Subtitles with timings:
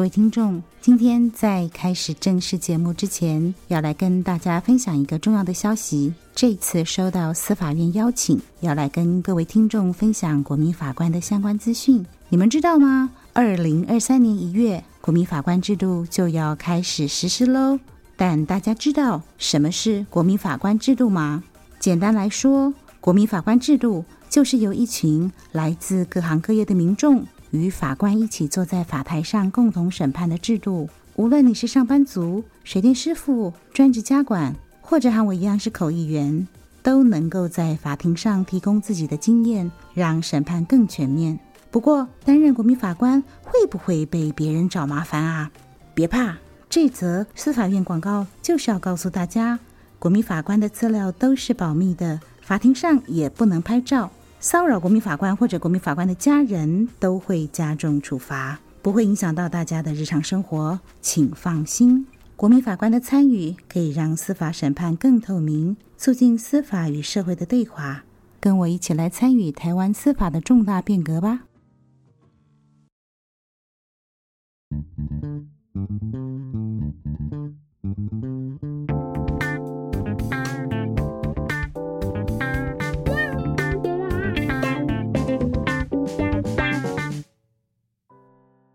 [0.00, 6.14] 各位听众，今天在开始正式节目之前，要来跟大家分享一个重要的消息。
[6.34, 12.02] 这次收到司法院邀请，要来跟各位听众分享国民法官的相关资讯。
[12.30, 13.10] 你们知道吗？
[13.34, 17.78] 二零二三年一月，国民法官制度就要开始实施喽。
[18.16, 21.44] 但大家知道什么是国民法官制度吗？
[21.78, 22.72] 简单来说，
[23.02, 27.22] 国民法官制度就是由一群来自各行各业的民众。
[27.50, 36.46] 与法官一起坐在法台上共同审判的制度，无论你是上班族、水电师傅、专职家管，或者和我一样是口译员，
[36.82, 41.38] 都能够在法庭上提供自己的经验，让审判更全面。
[41.70, 45.50] 不过，担任国民法官会不会被别人找麻烦啊？
[45.94, 46.36] 别怕，
[46.68, 49.58] 这则司法院广告就是要告诉大家，
[49.98, 54.10] 国民法官的资料都是保密的，法庭上也不能拍照。
[54.42, 62.06] 骚扰国民法官或者国民法官的家人都会加重处罚，不会影响到大家的日常生活，请放心。
[62.36, 68.04] 国民法官的参与可以让司法审判更透明，促进司法与社会的对话。
[68.40, 71.42] 跟我一起来参与台湾司法的重大变革吧。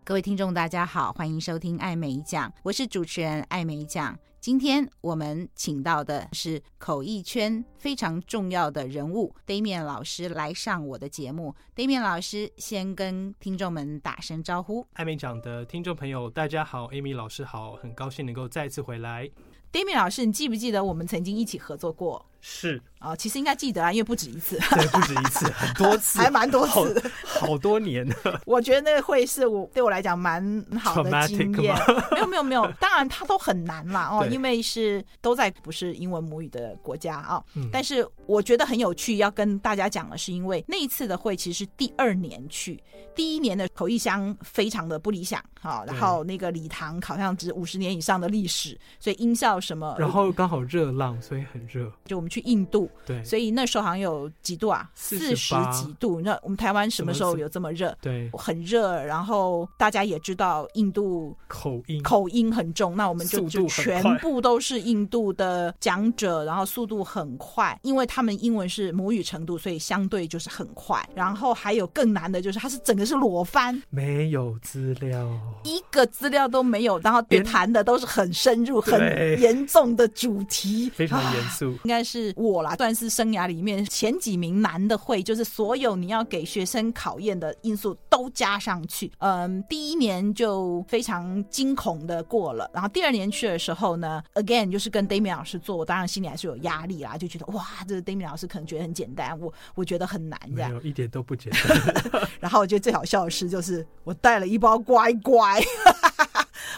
[0.06, 4.16] 各位听众，大家好，欢迎收听艾美讲，我是主持人艾美讲。
[4.38, 11.52] 今天我们请到的是口译圈非常重要的人物 Damian 老师来上我的节目。
[11.74, 14.86] Damian 老师先跟听众们打声招呼。
[14.92, 19.28] 艾美讲的听众朋友，大家好，Amy 老师好，很高兴能够再次回来。
[19.72, 22.24] Damian 老师，你记不记得我们曾经一起合作过？
[22.48, 28.40] 是啊、哦，其实应该记得啊，因为不止一次， 对，不止一次，很多次， 还蛮多次的好，好多年了。
[28.46, 31.76] 我觉得那个会是我对我来讲蛮好的经验。
[32.12, 37.68] 没有没有没有，当然它都很难啦哦，因为是都在不是英文母语的国家啊、哦嗯。
[37.72, 42.80] 但是我觉得很有趣，要跟大家讲的是，因为那一次的会其实是第二年去，
[43.16, 51.92] 第一年的口译箱非常的不理想啊、哦，然后那个礼堂好像只五十年以上的历史，所以音效什么，然后刚好热浪，所以很热。
[52.06, 52.90] 就我们去印度。
[53.04, 56.20] 对，所以那时候好像有几度啊，四十几度。
[56.20, 57.96] 那我们台湾什么时候有这么热？
[58.00, 59.02] 对，很热。
[59.04, 71.06] 然后大家也知道印度口音口音很重，那我们就就全部都是印度的讲者，然后速度很快，因为他们英文是母语程度，所以相对就是很快。
[71.14, 75.28] 然后还有更难的就是，它是整个是裸翻，没有资料，
[75.64, 76.98] 一个资料都没有。
[77.00, 79.00] 然后别谈的都是很深入、很
[79.40, 81.70] 严重的主题，非常严肃。
[81.84, 82.74] 应该是我啦。
[82.76, 89.10] 算是生涯里面前几名难的会，就是所有你要给学生考验的因素都加上去。
[89.18, 102.28] 嗯，第一年就非常惊恐的过了，然后第二年去的时候呢，again 就是跟 Damian 老师做，我当然心里还是有压力啦，就觉得哇，这个 Damian 老师可能觉得很简单，我我觉得很难这样，没有一点都不简单。
[102.40, 105.60] 然后我觉得最好笑的是，就是我带了一包乖乖。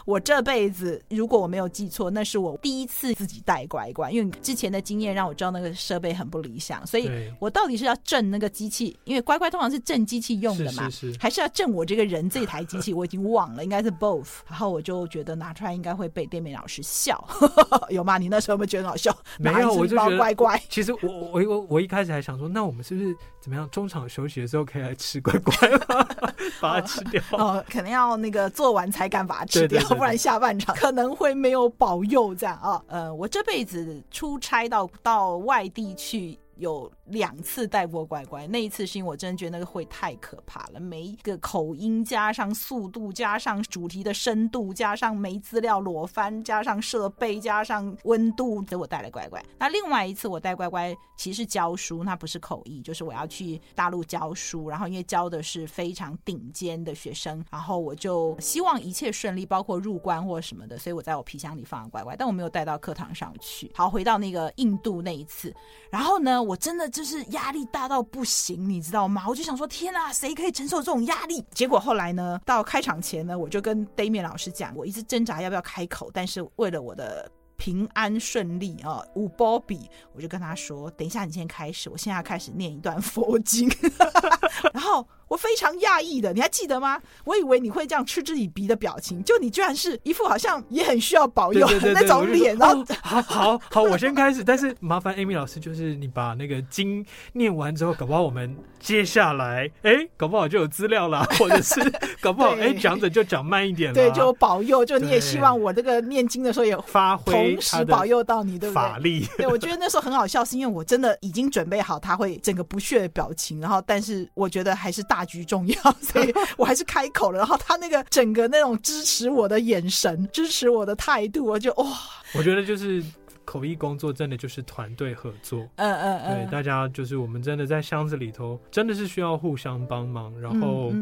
[0.05, 12.93] 我这辈子，如果我没有记错，那是我第一次自己带乖乖，因为之前的经验让我知道那个设备很不理想，所以我到底是要震那个机器，因为乖乖通常是震机器用的嘛，是是是，还是要震我这个人这台机器？
[12.93, 14.29] 我已经忘了，应该是 both。
[14.49, 17.23] 然后我就觉得拿出来应该会被 Damian 老师笑，
[17.91, 18.19] 有吗？
[18.19, 19.17] 你那时候有没有觉得很好笑？
[19.39, 20.61] 没有，我就觉得乖乖。
[20.69, 20.99] 其实我
[21.33, 23.69] 我我我一开始还想说，那我们是不是怎么样？
[23.71, 26.07] 中场休息的时候可以来吃乖乖吗？
[26.61, 32.83] 把它吃掉哦，哦，可能要那个做完才敢把它吃掉，对对对对，不然下半场 可能会没有保佑这样啊。
[32.89, 36.39] 呃，我这辈子出差到到外地去。
[36.61, 49.43] 有两次带过乖乖，那一次是因为我真的觉得那个会太可怕了，每一个口音加上速度加上主题的深度加上没资料裸翻加上设备加上温度，所以我带了乖乖。
[49.59, 63.71] 那另外一次我带乖乖其实教书，那不是口译，就是我要去大陆教书，然后因为教的是非常顶尖的学生，然后我就希望一切顺利，包括入关或什么的，所以我在我皮箱里放了乖乖，但我没有带到课堂上去。
[63.75, 65.55] 好，回到那个印度那一次，
[65.91, 69.25] 然后呢，我真的就是压力大到不行，你知道吗？
[69.29, 71.45] 我就想说，天啊，谁可以承受这种压力？
[71.53, 83.69] 结果后来呢，到开场前呢，我就跟 Damian 老师讲，我一直挣扎要不要开口，但是为了我的平安顺利啊，五波比，我就跟他说：“等一下，你先开始，我现在要开始念一段佛经。
[84.73, 87.01] ”然后我非常讶异的，你还记得吗？
[87.25, 92.57] 我以为你会这样嗤之以鼻的表情，就你居然是一副好像也很需要保佑对对对对那种脸。
[92.57, 94.43] 然后、哦，好好好，我先开始。
[94.43, 101.81] 但是麻烦 Amy 老师，就是你把那个经念完之后，搞不好我们接下来，哎，搞不好就有资料了，或者是
[102.23, 103.95] 搞不好，哎，讲者就讲慢一点了。
[103.95, 108.75] 对，就保佑，就你也希望我这个念经的时候也发挥，同时保佑到你，对不对？
[108.75, 109.27] 法力。
[109.39, 117.39] 对，我觉得那时候很好笑，是因为我真的已经准备好他会整个不屑的表情，然后但是我觉得还是大局重要， 所以我还是开口了。
[117.39, 121.87] 然后他那个整个那种支持我的眼神，支持我的态度，我就哇！
[122.35, 123.03] 我觉得就是
[123.45, 130.93] 口译工作真的就是团队合作，嗯嗯嗯，对，大家就是我们真的在箱子里头真的是需要互相帮忙，然后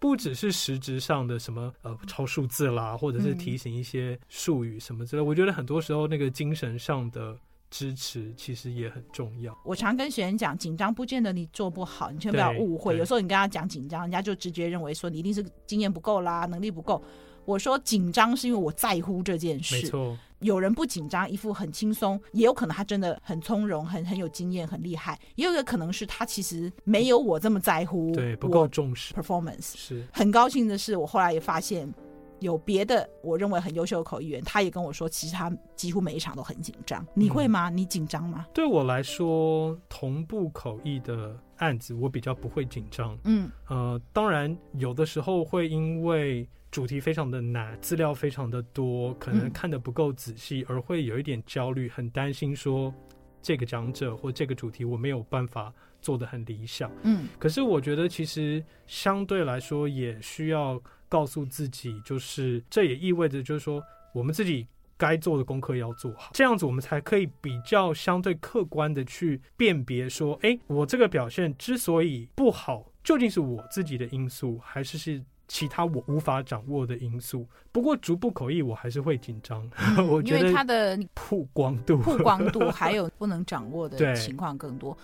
[0.00, 7.36] 不只是实质上的什么呃抄数字啦，或者是提醒一些术语什么之类，我觉得很多时候那个精神上的。
[7.68, 9.54] 支持其实也很重要。
[9.64, 12.96] 我常跟学员讲，紧张不见得你做不好，你千万不要误会。
[12.96, 17.02] 有时候你跟他讲紧张，人家就直觉认为说你一定是经验不够啦，能力不够。
[17.46, 19.76] 我说紧张是因为我在乎这件事。
[19.76, 25.18] 没错，有人不紧张，一副很轻松，也有可能他真的很从容，很很有经验，很厉害。
[25.36, 29.76] 也有一个可能是他其实没有我这么在乎，对，不够重视 performance。
[29.76, 31.92] 是很高兴的是，我后来也发现。
[32.40, 37.02] 有别的我认为很优秀的口译员，他也跟我说，其实他几乎每一场都很紧张。
[37.14, 37.70] 你会吗？
[37.70, 38.44] 嗯、你紧张吗？
[38.52, 43.16] 对我来说，同步口译的案子，我比较不会紧张。
[43.24, 46.46] 嗯，呃，当然有的时候会因为
[46.76, 52.94] 主题非常的难，资料非常的多，可能看得不够仔细，而会有一点焦虑，很担心说
[53.40, 56.92] 这个讲者或这个主题我没有办法做得很理想。
[57.02, 60.78] 嗯，可是我觉得其实相对来说也需要。
[61.08, 63.80] 告诉自己，就是这也意味着，就是说，
[64.12, 77.46] 我们自己该做的功课要做好，这样子我们才可以比较相对客观的去辨别说，哎，我这个表现之所以不好，究竟是我自己的因素，还是是其他我无法掌握的因素？
[77.72, 84.96] 不过逐步口译我还是会紧张，嗯、 我觉得它的曝光度、曝光度还有不能掌握的 情况更多。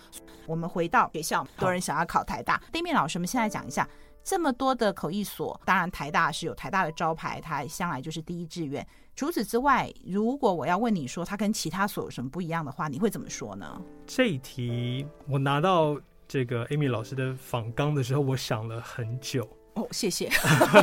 [0.46, 3.88] 我们回到学校，多人想要考台大，Damien 老师，我们现在讲一下。
[4.24, 8.86] 这么多的口译所，当然台大是有台大的招牌，它向来就是第一志愿。
[9.16, 13.82] 除此之外，如果我要问你说它跟其他所有什么不一样的话，你会怎么说呢？
[14.06, 19.44] 这一题我拿到这个 Amy 老师的访纲的时候，我想了很久。
[19.74, 20.30] 哦，谢谢。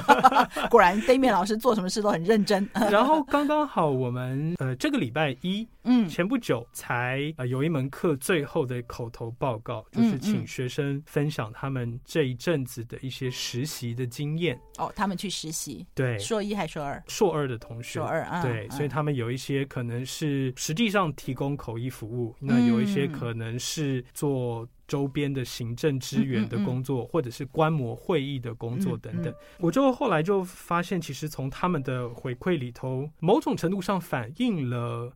[0.69, 2.67] 果然，Damien 老师做什么事都很认真。
[2.91, 14.59] 然后刚刚好，我们呃这个礼拜一，嗯，前不久才呃有一门课最后的口头报告，就是请学生分享他们这一阵子的一些实习的经验。
[14.77, 17.03] 哦，他们去实习，对，硕一还是硕二？
[17.07, 24.67] 硕二的同学，硕二啊，对，所以他们有一些可能是实际上提供口译服务，那有一些可能是做。
[24.89, 35.13] 周边的行政支援的工作，嗯嗯嗯，或者是观摩会议的工作等等，我就后来就发现，其实从他们的回馈里头，某种程度上反映了，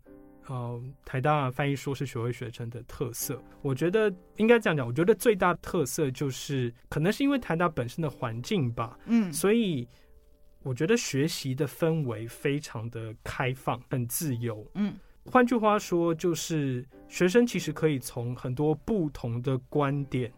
[0.47, 3.41] 呃，台大翻译硕士学位学生的特色。
[3.63, 9.87] 我觉得应该这样讲，我觉得最大的特色就是，可能是因为台大本身的环境吧，嗯，所以
[10.61, 14.93] 我觉得学习的氛围非常的开放，很自由，嗯。
[15.25, 20.31] 换句话说，就是学生其实可以从很多不同的观点，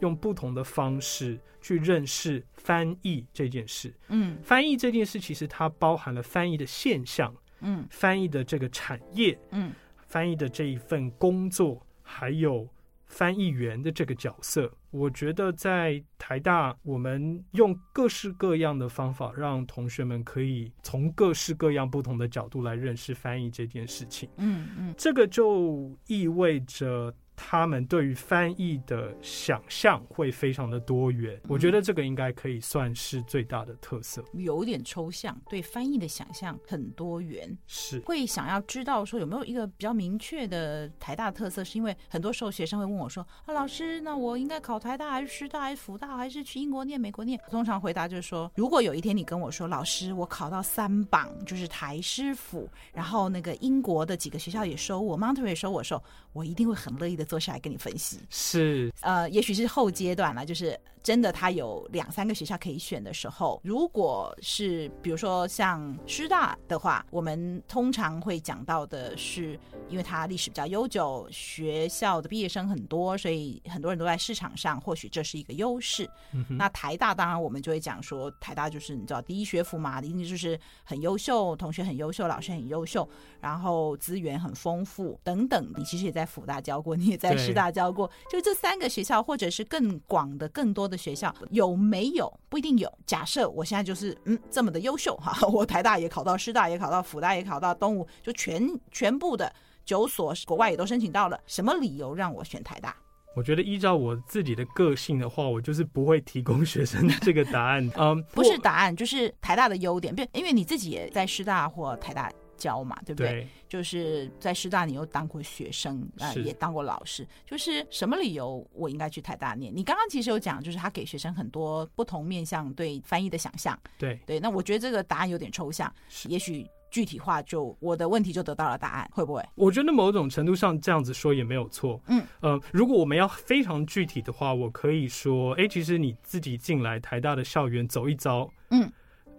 [0.00, 3.94] 用不同的方式去认识翻译这件事。
[4.08, 9.72] 嗯，翻译这件事其实它包含了翻译的现象，嗯，翻译的这个产业，嗯，
[10.06, 12.68] 翻译的这一份工作，还有。
[13.14, 24.28] 翻译员的这个角色，我觉得在台大，我们用各式各样的方法，让同学们可以从各式各样不同的角度来认识翻译这件事情。
[24.36, 27.12] 嗯嗯，这个就意味着。
[27.44, 34.24] 他们对于翻译的想象会非常的多元，我觉得这个应该可以算是最大的特色。
[34.32, 57.24] 有点抽象，对翻译的想象很多元，是会想要知道说有没有一个比较明确的台大特色，是因为很多时候学生会问我说：“啊，老师，那我应该考台大还是师大还是辅大还是去英国念美国念？”通常回答就是说：如果有一天你跟我说，老师，我考到三榜，就是台师府，然后那个英国的几个学校也收我，Monterey 也收我的时候，我一定会很乐意的。
[57.32, 58.92] 坐下来跟你分析，是。
[59.00, 76.08] 呃，也许是后阶段了，就是真的他有两三个学校可以选的时候，如果是比如说像师大的话，我们通常会讲到的是，因为它历史比较悠久，学校的毕业生很多，所以很多人都在市场上，或许这是一个优势。
[76.32, 83.08] 嗯、那台大当然我们就会讲说，台大就是你知道第一学府嘛，一定就是很优秀，同学很优秀，老师很优秀，
[83.40, 85.72] 然后资源很丰富等等。
[85.76, 92.92] 你其实也在辅大教过，你也在师大教过，就这三个学校，或者是更广的、更多的学校，有没有不一定有。
[93.04, 99.52] 假设我现在就是嗯这么的优秀哈， 我台大也考到，师大也考到，辅大也考到，东吴就全全部的。
[99.84, 102.94] 九所国外也都申请到了，什么理由让我选台大？
[103.34, 107.90] 我觉得依照我自己的个性的话，我就是不会提供学生这个答案。
[107.98, 110.14] 嗯，不是答案，就是台大的优点。
[110.34, 113.28] 因为你自己也在师大或台大教嘛，对不对？
[113.30, 117.26] 对，就是在师大，你又当过学生，呃，也当过老师。
[117.46, 119.74] 就是什么理由我应该去台大念？
[119.74, 123.78] 你刚刚其实有讲，就是他给学生很多不同面向对翻译的想象。
[123.96, 125.90] 对对，那我觉得这个答案有点抽象，
[126.28, 126.66] 也许。
[126.92, 129.42] 具体化就我的问题就得到了答案，会不会？
[129.54, 131.98] 我觉得某种程度上这样子说也没有错。
[132.08, 138.92] 嗯呃，如果我们要非常具体的话，我可以说，哎，其实你自己进来台大的校园走一遭，嗯，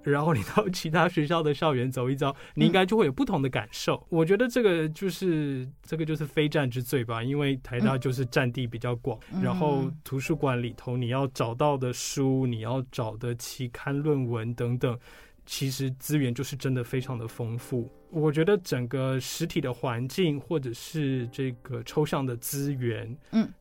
[0.04, 3.96] 然后你到其他学校的校园走一遭，你应该就会有不同的感受。
[3.96, 14.98] 嗯、我觉得这个就是这个就是非战之罪吧，因为台大就是占地比较广，嗯、然后图书馆里头你要找到的书，你要找的期刊论文等等。
[15.46, 23.52] 其实资源就是真的非常的丰富，我觉得整个实体的环境或者是这个抽象的资源，嗯，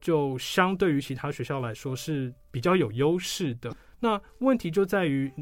[0.00, 3.74] 就相对于其他学校来说是比较有优势的。
[3.98, 5.32] 那问题就在于。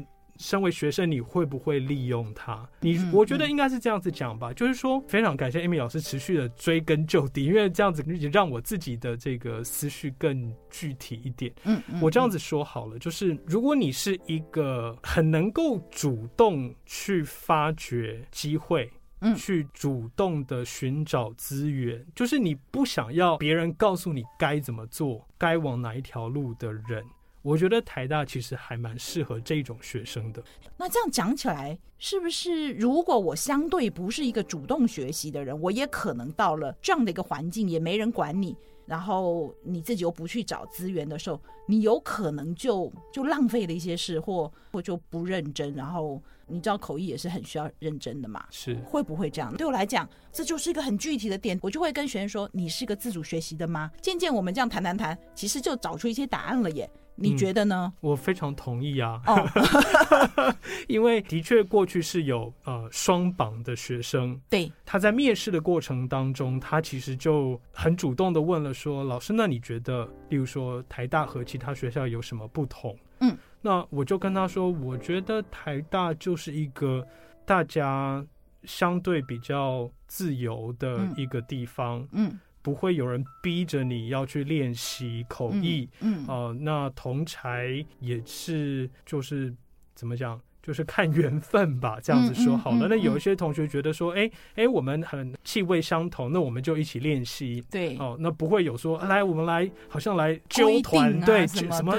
[0.41, 2.67] 身为学生，你会不会利用它？
[2.81, 11.53] 你我觉得应该是这样子讲吧，就是说，非常感谢 Amy 老师持续的追根究底，因为这样子让我自己的这个思绪更具体一点。
[11.63, 27.05] 嗯，我这样子说好了，就是如果你是一个很能够主动去发掘机会，嗯，去主动的寻找资源，就是你不想要别人告诉你该怎么做，该往哪一条路的人。
[27.41, 30.43] 我觉得台大其实还蛮适合这种学生的。
[30.77, 38.55] 那这样讲起来，是不是如果我相对不是一个主动学习的人，我也可能到了这样的一个环境，也没人管你，
[38.85, 45.73] 然后你自己又不去找资源的时候，你有可能就就浪费了一些事，或或就不认真。
[45.73, 48.45] 然后你知道口译也是很需要认真的嘛？
[48.51, 49.55] 是会不会这样？
[49.55, 56.89] 对我来讲，这就是一个很具体的点，我就会跟学生说：“你是个自主学习的吗？”渐渐我们这样谈谈谈，其实就找出一些答案了耶。
[57.15, 57.91] 你觉得呢？
[57.95, 59.21] 嗯，我非常同意啊，
[60.87, 77.05] 因为的确过去是有呃双榜的学生，对，他在面试的过程当中，他其实就很主动的问了说：“老师，那你觉得，例如说台大和其他学校有什么不同？”嗯，那我就跟他说：“我觉得台大就是一个
[77.45, 78.25] 大家
[78.63, 82.29] 相对比较自由的一个地方。”嗯。
[82.29, 86.27] 嗯不会有人逼着你要去练习口译，嗯，嗯。
[86.27, 89.53] 呃，那同才也是，就是
[89.95, 92.77] 怎么讲，就是看缘分吧，这样子说好了。
[92.77, 101.95] 嗯嗯嗯、那有一些同学觉得说，哎哎，我们很气味相同，那我们就一起练习，对，哦、呃，那不会有说，来，我们来，好像来纠团，啊、对，什么，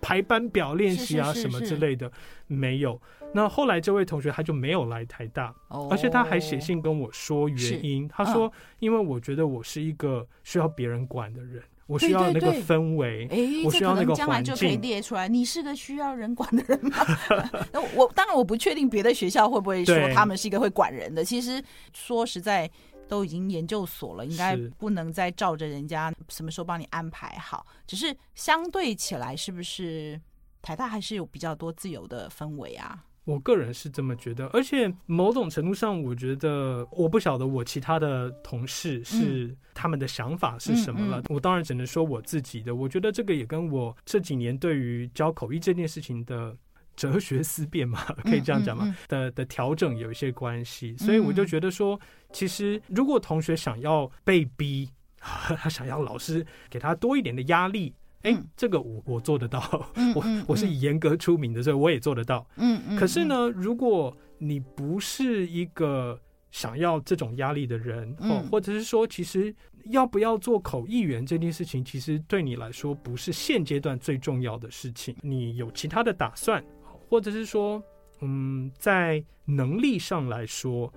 [0.00, 2.10] 排班表练习啊，什么之类的，
[2.46, 3.00] 没有。
[3.34, 5.54] 那后来这位同学他就没有来台大，
[5.90, 8.08] 而且他还写信跟我说原因。
[8.08, 8.50] 他说
[8.80, 14.16] ：“因为我觉得我是一一个需要别人管的人，我需要那个氛围，哎，我需要那个环境。
[14.16, 16.98] 将来就可以列出来，你是个需要人管的人吗？
[17.72, 21.24] 那我当然我不确定别的学校会不会说他们是一个会管人的。
[21.24, 21.62] 其实
[21.94, 22.70] 说实在，
[23.08, 27.66] 都已经研究所了，应该不能再照着人家什么时候帮你安排好。
[27.86, 30.20] 只是相对起来，是不是
[30.60, 33.02] 台大还是有比较多自由的氛围啊？
[33.28, 41.22] 我个人是这么觉得，而且某种程度上，我觉得我不晓得我其他的同事是他们的想法是什么了。
[41.28, 42.74] 我当然只能说我自己的。
[42.74, 46.56] 我觉得这个也跟我这几年对于教口译这件事情的
[46.96, 50.96] 哲学思辨嘛，可以这样讲嘛，的的调整有一些关系。
[50.96, 52.00] 所以我就觉得说，
[52.32, 54.88] 其实如果同学想要被逼，
[55.20, 57.94] 他想要老师给他多一点的压力。
[58.22, 59.60] 哎，这个我我做得到，
[60.14, 62.46] 我我是以严格出名的，所以我也做得到。
[62.56, 62.96] 嗯嗯。
[62.96, 66.20] 可是呢，如果你不是一个
[66.50, 69.54] 想要这种压力的人，哦，或者是说，其实
[69.90, 75.14] 要不要做口译员这件事情，其实对你来说不是现阶段最重要的事情。
[75.22, 76.64] 你有其他的打算，
[77.08, 77.82] 或者是说，
[78.20, 80.92] 嗯，在能力上来说。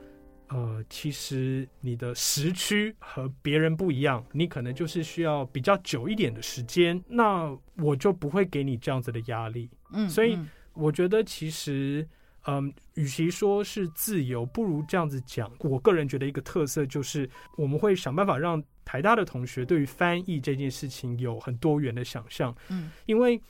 [0.53, 9.69] 呃，其实你的时区和别人不一样，你可能就是需要比较久一点的时间，那我就不会给你这样子的压力。
[9.93, 10.37] 嗯，所以
[10.73, 12.05] 我觉得其实，
[12.47, 15.49] 嗯，与其说是自由，不如这样子讲。
[15.59, 22.53] 我个人觉得一个特色就是，我们会想办法让台大的同学对于翻译这件事情有很多元的想象。
[22.67, 23.41] 嗯，因为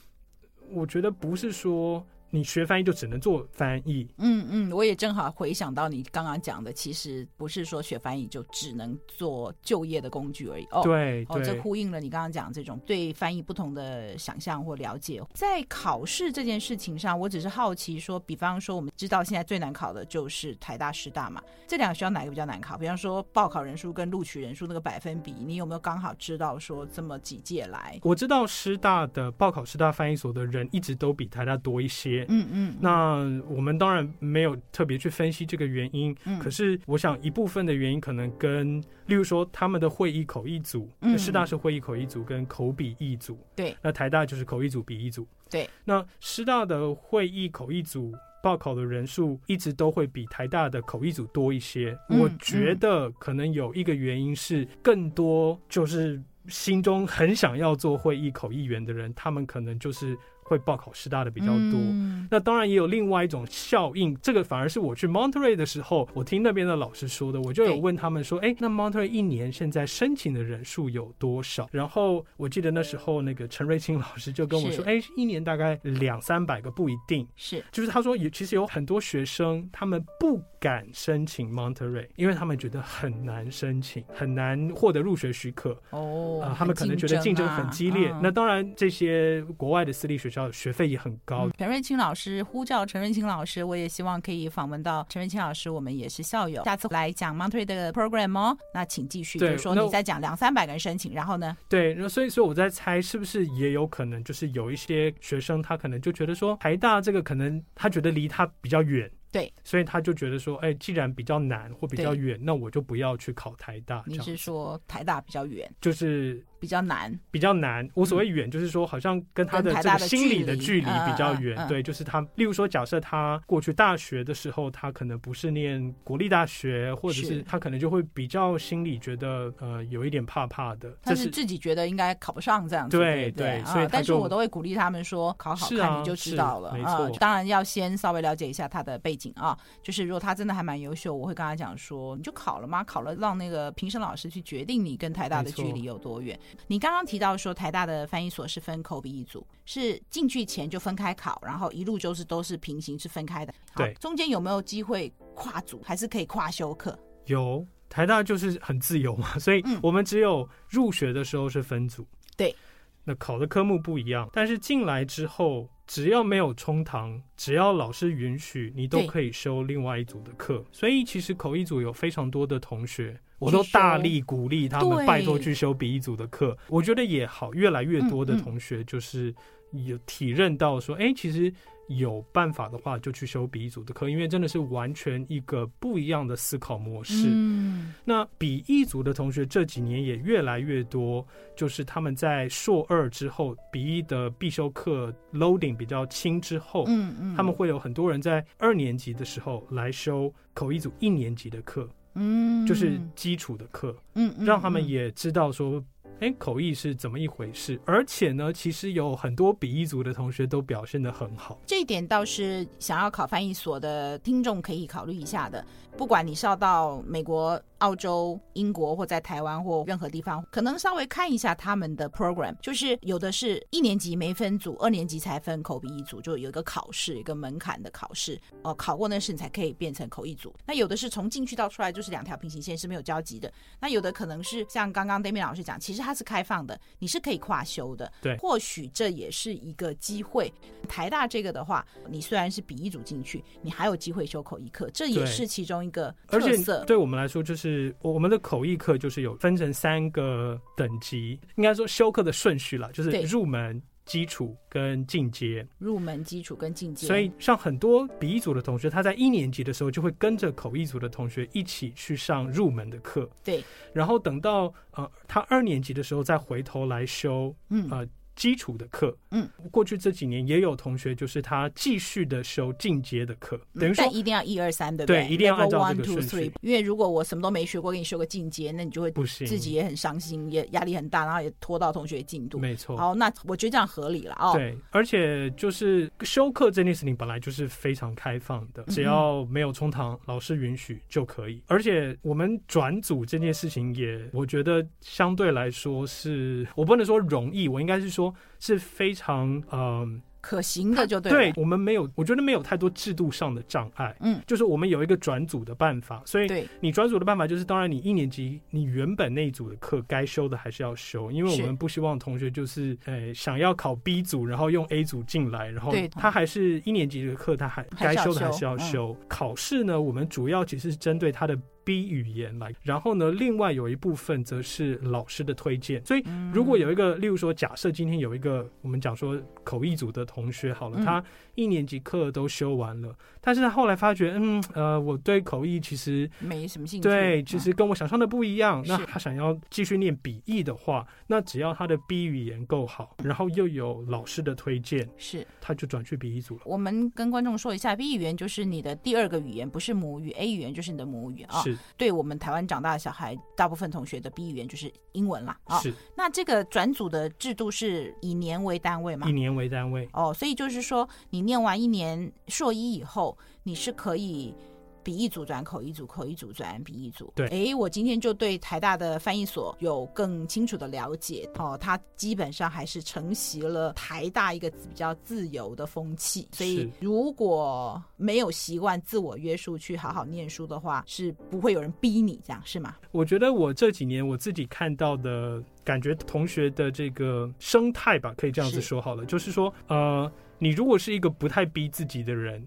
[0.68, 2.06] 我觉得不是说。
[2.34, 10.66] 你学翻译就只能做翻译，嗯嗯，我也正好回想到你刚刚讲的，其实不是说学翻译就只能做就业的工具而已。
[10.70, 15.22] 哦，对，哦，这呼应了你刚刚讲这种对翻译不同的想象或了解。
[15.34, 22.78] 在考试这件事情上，我只是好奇说，比方说我们知道现在最难考的就是台大、师大嘛，这两个学校哪个比较难考？
[22.78, 28.00] 比方说报考人数跟录取人数那个百分比，你有没有刚好知道说这么几届来？
[28.02, 32.21] 我知道师大的报考师大翻译所的人一直都比台大多一些。
[32.28, 33.16] 嗯嗯，那
[33.48, 48.12] 我们当然没有特别去分析这个原因，嗯，可是我想一部分的原因可能跟，例如说他们的会议口译组，嗯，师大是会议口译组跟口笔译组，对，那台大就是口译组笔译组，对，那师大的会议口译组
[48.42, 60.18] 报考的人数一直都会比台大的口译组多一些，嗯，我觉得可能有一个原因是更多就是心中很想要做会议口译员的人，他们可能就是。
[60.42, 64.16] 会报考师大的比较多，嗯，那当然也有另外一种效应。
[64.20, 67.40] 这个反而是我去 Monterey 的时候，我听那边的老师说的。
[67.42, 77.62] 我就有问他们说：“哎，那 Monterey 一年现在申请的人数有多少？”然后我记得那时候那个陈瑞清老师就跟我说：“哎，一年大概两三百个，不一定是。
[77.72, 85.76] 就是他说，有其实有很多学生他们不敢申请 Monterey，因为他们觉得很难申请，很难获得入学许可。
[85.90, 88.08] 哦，啊，他们可能觉得竞争很激烈。
[88.08, 90.50] 啊，那当然，这些国外的私立学校。
[90.50, 91.50] 学费也很高。
[91.58, 95.70] 陈瑞清老师呼叫陈瑞清老师，我也希望可以访问到陈瑞清老师。
[95.70, 98.56] 我们也是校友，下次来讲 Monterey 的 program 哦。
[98.74, 101.56] 那请继续，就是说你在讲两三百个人申请，然后呢？
[101.68, 109.10] 对，那所以说我在猜，是不是也有可能，就是有一些学生他可能就觉得说，台大这个可能他觉得离他比较远。
[109.32, 114.04] 对，所以他就觉得说，哎，既然比较难或比较远，那我就不要去考台大。
[114.06, 117.88] 你是说台大比较远，就是比较难，比较难。
[117.94, 121.66] 无所谓远，就是说好像跟他的这个心理的距离比较远。
[121.66, 130.94] 对，就是他，例如说，假设他过去大学的时候，他可能不是念国立大学，或者是他可能就会比较心里觉得呃有一点怕怕的。
[131.02, 132.98] 但是自己觉得应该考不上这样子。
[132.98, 136.74] 对对，所以但是我都会鼓励他们说，考好看你就知道了。
[136.74, 139.21] 没错，当然要先稍微了解一下他的背景。
[139.36, 142.82] 啊，就是如果他真的还蛮优秀，我会跟他讲说，你就考了吗？
[142.82, 146.38] 考了，让那个评审老师去决定你跟台大的距离有多远。
[146.68, 153.52] 你刚刚提到说，台大的翻译所是分口笔一组，是进去前就分开考，然后一路就是都是平行是分开的。
[153.76, 156.98] 对，中间有没有机会跨组，还是可以跨修课？
[157.26, 162.06] 有，台大就是很自由嘛，所以我们只有入学的时候是分组。
[162.36, 162.56] 对，
[163.04, 165.68] 那考的科目不一样，但是进来之后。
[165.92, 170.64] 只要没有冲堂，只要老师允许，你都可以修另外一组的课。
[170.72, 176.56] 所以其实口译组有非常多的同学，我都大力鼓励他们拜托去修笔译组的课。
[176.68, 179.34] 我觉得也好，越来越多的同学就是
[179.72, 181.52] 有体认到说，哎、嗯嗯，其实。
[181.96, 187.28] 有办法的话，就去修笔译组的课，因为真的是完全一个不一样的思考模式。
[187.30, 191.26] 嗯，那笔译组的同学这几年也越来越多，
[191.56, 205.82] 就是他们在硕二之后，笔译的必修课 loading 比较轻之后，嗯嗯，他们会有很多人在二年级的时候来修口译组一年级的课，嗯，就是基础的课，嗯，让他们也知道说。
[206.22, 207.80] 哎，口译是怎么一回事？
[207.84, 211.58] 而且呢，其实有很多笔译组的同学都表现得很好。
[211.66, 215.66] 这一点倒是想要考翻译所的听众可以考虑一下的。
[215.98, 228.40] 不管你是要到美国、澳洲、英国，或在台湾或任何地方，可能稍微看一下他们的 program，就是有的是一年级没分组，二年级才分口笔译组，就有一个考试，一个门槛的考试。
[228.62, 230.54] 哦，考过那试你才可以变成口译组。
[230.64, 233.52] 那有的是从进去到出来就是两条平行线是没有交集的。
[233.78, 238.12] 那有的可能是像刚刚 Damian 老师讲，其实他它是开放的，你是可以跨修的。
[238.20, 240.52] 对，或许这也是一个机会。
[240.88, 245.82] 台大这个的话，你虽然是比一组进去，你还有机会修口译课，这也是其中。
[245.82, 255.66] 一个特色，而且对我们来说，就是我们的口译课就是有分成三个等级，应该说修课的顺序了，就是入门、基础跟进阶。
[255.78, 257.06] 入门、基础跟进阶。
[257.06, 263.28] 所以，像很多笔译组的同学，他在一年级的时候就会跟着口译组的同学一起去上入门的课。
[263.44, 263.62] 对。
[263.92, 275.24] 然后等到呃他二年级的时候再回头来修，嗯呃基础的课，嗯，过去这几年也有同学就是他继续的修进阶的课，等于说一定要一二三，对不对？
[275.24, 276.52] 对，一定要按照这个顺序。
[276.62, 282.58] 因为如果我什么都没学过，给你修个进阶，那你就会不行，自己也很伤心，也压力很大，然后也拖到同学进度。
[282.58, 282.96] 没错。
[282.96, 284.52] 好，那我觉得这样合理了哦。
[284.54, 291.62] 对，而且就是修课这件事情本来就是非常开放的，只要没有冲堂，老师允许就可以。
[291.66, 298.31] 而且我们转组这件事情也，我觉得相对来说是我不能说容易，我应该是说。
[298.32, 300.08] 说是非常嗯、呃、
[300.40, 301.32] 可行的，就对。
[301.32, 304.16] 对，我们没有，我觉得没有太多制度上的障碍。
[304.20, 319.16] 嗯，就是我们有一个转组的办法，所以你转组的办法就是，当然你一年级你原本那一组的课该修的还是要修，因为我们不希望同学就是呃想要考 B 组，然后用 A 组进来，然后他还是一年级的课他还该修的还是要修。
[319.28, 321.58] 考试呢，我们主要其实是针对他的。
[321.84, 326.04] B 语言来，然后呢，另外有一部分则是老师的推荐。
[326.04, 331.22] 所以，如果有一个，例如说，假设今天有一个我们讲说口译组的同学，好了，他
[331.54, 338.82] 一年级课都修完了，但是他后来发觉，嗯，呃，我对口译其实没什么兴趣，对，其实跟我想象的不一样。
[338.86, 346.62] 那他想要继续念笔译的话，那只要他的 B 语言够好，然后又有老师的推荐，是，他就转去笔译组了。
[346.64, 351.60] 我们跟观众说一下，B 语言就是你的第二个语言，不是母语；A 语言就是你的母语啊。
[351.62, 351.71] 是。
[351.96, 355.58] 对我们台湾长大的小孩，大部分同学的 B 语言就是英文啦。
[355.80, 355.90] 是。
[355.90, 359.28] 哦，那这个转组的制度是以年为单位嘛？
[359.28, 360.08] 以年为单位。
[360.12, 364.54] 哦，所以就是说，你念完一年硕一以后，你是可以。
[365.02, 367.32] 笔译组转口译组，口译组转笔译组。
[367.34, 371.48] 对，哎，我今天就对台大的翻译所有更清楚的了解。
[371.58, 376.48] 哦，它基本上还是承袭了台大一个比较自由的风气。
[376.52, 382.96] 所以，如果没有习惯自我约束去好好念书的话，是不会有人逼你这样，是吗？
[383.10, 392.66] 我觉得我这几年我自己看到的感觉，同学的这个生态吧，可以这样子说好了，是就是说，呃，你如果是一个不太逼自己的人。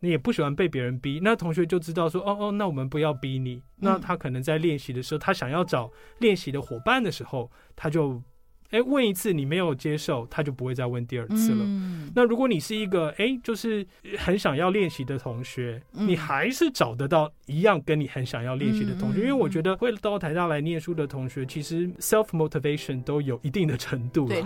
[0.00, 3.62] 你也不喜欢被别人逼，那同学就知道说，哦哦，那我们不要逼你。
[3.76, 8.22] 那他可能在练习的时候，他想要找练习的伙伴的时候，他就。
[8.70, 11.60] 哎，问一次你没有接受，他就不会再问第二次了。
[11.60, 13.86] 嗯、那如果你是一个哎，就是
[14.18, 19.20] 很想要练习的同学，嗯、你还是找得到一样跟你很想要练习的同学。
[19.20, 24.26] 嗯、因为我觉得会到台大来念书的同学，其实 self motivation 都有一定的程度。
[24.26, 24.42] 对，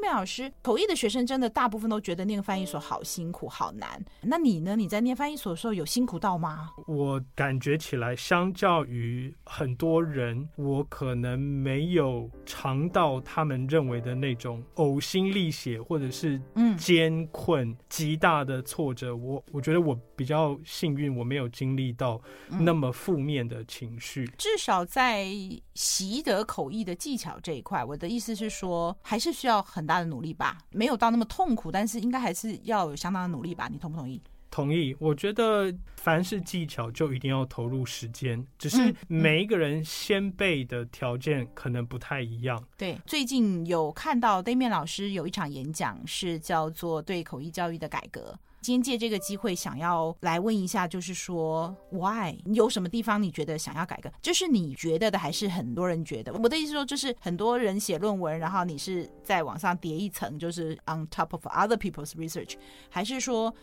[0.00, 4.02] 雷美老师，口译的学生真的大部分都觉得念翻译所好辛苦、好难。
[4.22, 4.74] 那你呢？
[4.74, 6.70] 你在念翻译所的时候有辛苦到吗？
[6.86, 13.60] 我感觉起来，相较于很多人，我可能没有尝到他们。
[13.70, 16.40] 认为的那种呕心沥血，或者是
[16.78, 24.26] 艰困极大的挫折，嗯、我我觉得我比较幸运，我没有经历到那么负面的情绪。
[24.38, 25.26] 至少在
[25.74, 30.58] 习得口译的技巧这一块，我的意思是说，还是需要很大的努力吧。
[30.70, 33.68] 没有到那么痛苦，但是应该还是要有相当的努力吧。
[33.70, 34.22] 你同不同意？
[34.52, 42.58] 同意，我觉得凡是技巧就一定要投入时间，只是每一个人先辈的条件可能不太一样。
[42.58, 48.36] 嗯嗯、对，最近有看到 Damian 老师有一场演讲，是叫做对口译教育的改革。
[48.60, 52.36] 今天借这个机会，想要来问一下，就是说，Why？
[52.46, 54.10] 有什么地方你觉得想要改革？
[54.20, 56.32] 就是你觉得的，还是很多人觉得？
[56.34, 62.54] 我的意思说，就是很多人写论文，然后你是在往上叠一层，就是 on top of other people's research，
[62.88, 63.54] 还是说？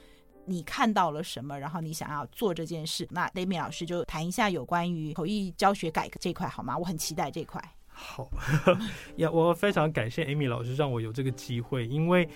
[0.49, 1.59] 你看到了什么？
[1.59, 6.77] 然后你想要做这件事，那 Damian 老师就谈一下有关于口译教学改革这块好吗？
[6.77, 7.61] 我很期待这块。
[7.89, 8.29] 好
[9.17, 12.29] 呀，我非常感谢 Amy 老师让我有这个机会，因为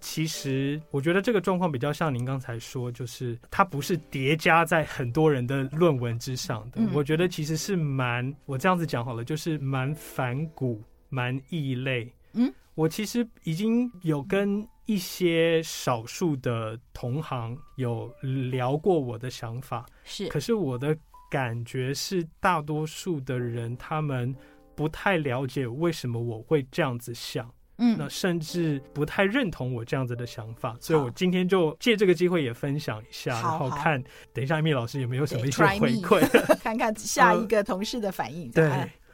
[0.00, 6.80] 其实我觉得这个状况比较像您刚才说，就是它不是叠加在很多人的论文之上的。
[6.92, 12.12] 我觉得其实是蛮，我这样子讲好了，就是蛮反骨、蛮异类。
[12.32, 14.66] 嗯，我其实已经有跟。
[14.86, 18.12] 一些少数的同行有
[18.50, 20.98] 聊过我的想法，是，可是我的
[21.30, 24.34] 感觉是，大多数的人他们
[24.74, 27.48] 不太了解为什么我会这样子想，
[27.80, 34.00] 嗯，那甚至不太认同我这样子的想法，所以我今天就借这个机会也分享一下，然后看
[34.32, 36.20] 等一下艾米老师有没有什么一些回馈，
[36.62, 38.70] 看看下一个同事的反应，对。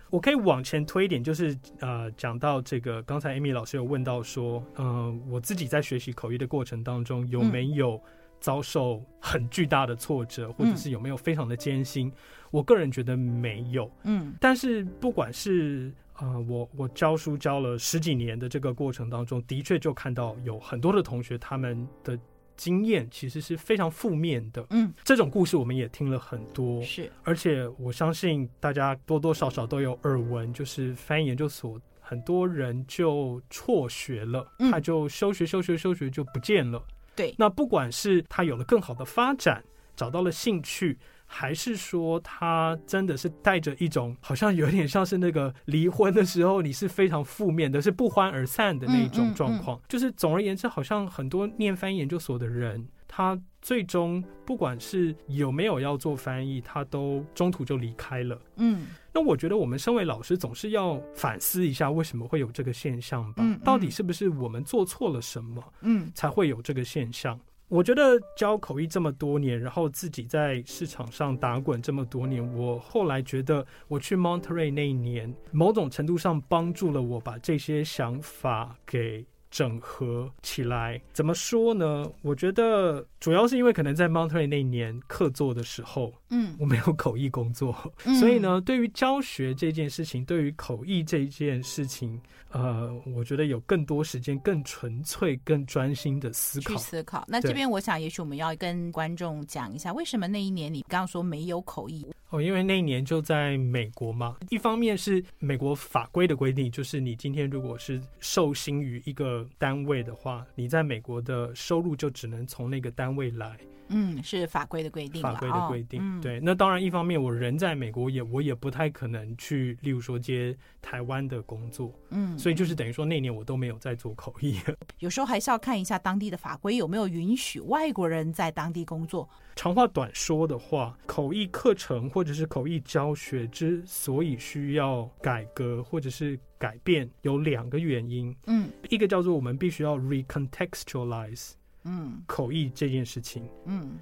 [0.08, 8.00] 我可以往前推一点，就是呃，讲到这个，刚才 Amy 老师有问到说，嗯、呃，我自己在学习口译的过程当中，有没有
[8.38, 12.10] 遭受很巨大的挫折，或者是有没有非常的艰辛？
[12.52, 22.18] 我个人觉得没有，嗯，但是不管是呃，我我教书教了十几年的这个过程当中，的确就看到有很多的同学他们的。
[22.58, 36.82] 经验其实是非常负面的，嗯，这种故事我们也听了很多，是，而且我相信大家多多少少都有耳闻，就是翻译研究所很多人就辍学了，他就休学、休学、休学就不见了。
[37.14, 39.62] 对，那不管是他有了更好的发展，
[39.94, 40.98] 找到了兴趣。
[41.26, 49.80] 还是说他真的是带着一种好像有点像是那个离婚的时候，你是非常负面的，是不欢而散的那一种状况。
[49.88, 58.40] 就是总而言之，好像很多念翻译研究所的人，他最终不管是有没有要做翻译，他都中途就离开了。
[58.56, 63.44] 嗯，那我觉得我们身为老师，总是要反思一下为什么会有这个现象吧？
[63.64, 65.62] 到底是不是我们做错了什么？
[65.80, 67.38] 嗯，才会有这个现象？
[67.68, 81.00] 我觉得教口译这么多年，然后自己在市场上打滚这么多年，我后来觉得我去 Monterey 那一年，某种程度上帮助了我把这些想法给整合起来。
[81.12, 82.08] 怎么说呢？
[82.22, 87.74] 我觉得主要是因为可能在 Monterey 那一年客座的时候，嗯，我没有口译工作，
[88.20, 92.20] 所以呢，对于教学这件事情，对于口译这件事情。
[92.52, 96.72] 呃，我觉得有更多时间、更纯粹、更专心的思考。
[96.72, 97.24] 去思考。
[97.28, 102.06] 那这边我想，也许我们要跟观众讲一下，为什么那一年你刚刚说没有口译？
[102.30, 104.36] 哦，因为那一年就在美国嘛。
[104.48, 113.56] 一方面是美国法规的规定，就是你今天如果是受薪于一个单位的话，你在美国的收入就只能从那个单位来。
[113.88, 115.22] 嗯，是法规的规定。
[115.22, 116.40] 法规的规定，哦、对。
[116.40, 121.94] 那当然，一方面我人在美国也，也我也不太可能去，例如说接台湾的工作。
[122.10, 124.58] 嗯，所以就是等于说那年我都没有在做口译。
[124.98, 129.28] 有时候还是要看一下当地的法规有没有允许外国人在当地工作。
[129.54, 138.34] 长话短说的话，口译课程或者是口译教学之所以需要改革或者是改变，有两个原因。
[138.48, 141.52] 嗯，一个叫做我们必须要 recontextualize。
[141.86, 143.98] 嗯，口译这件事情，嗯，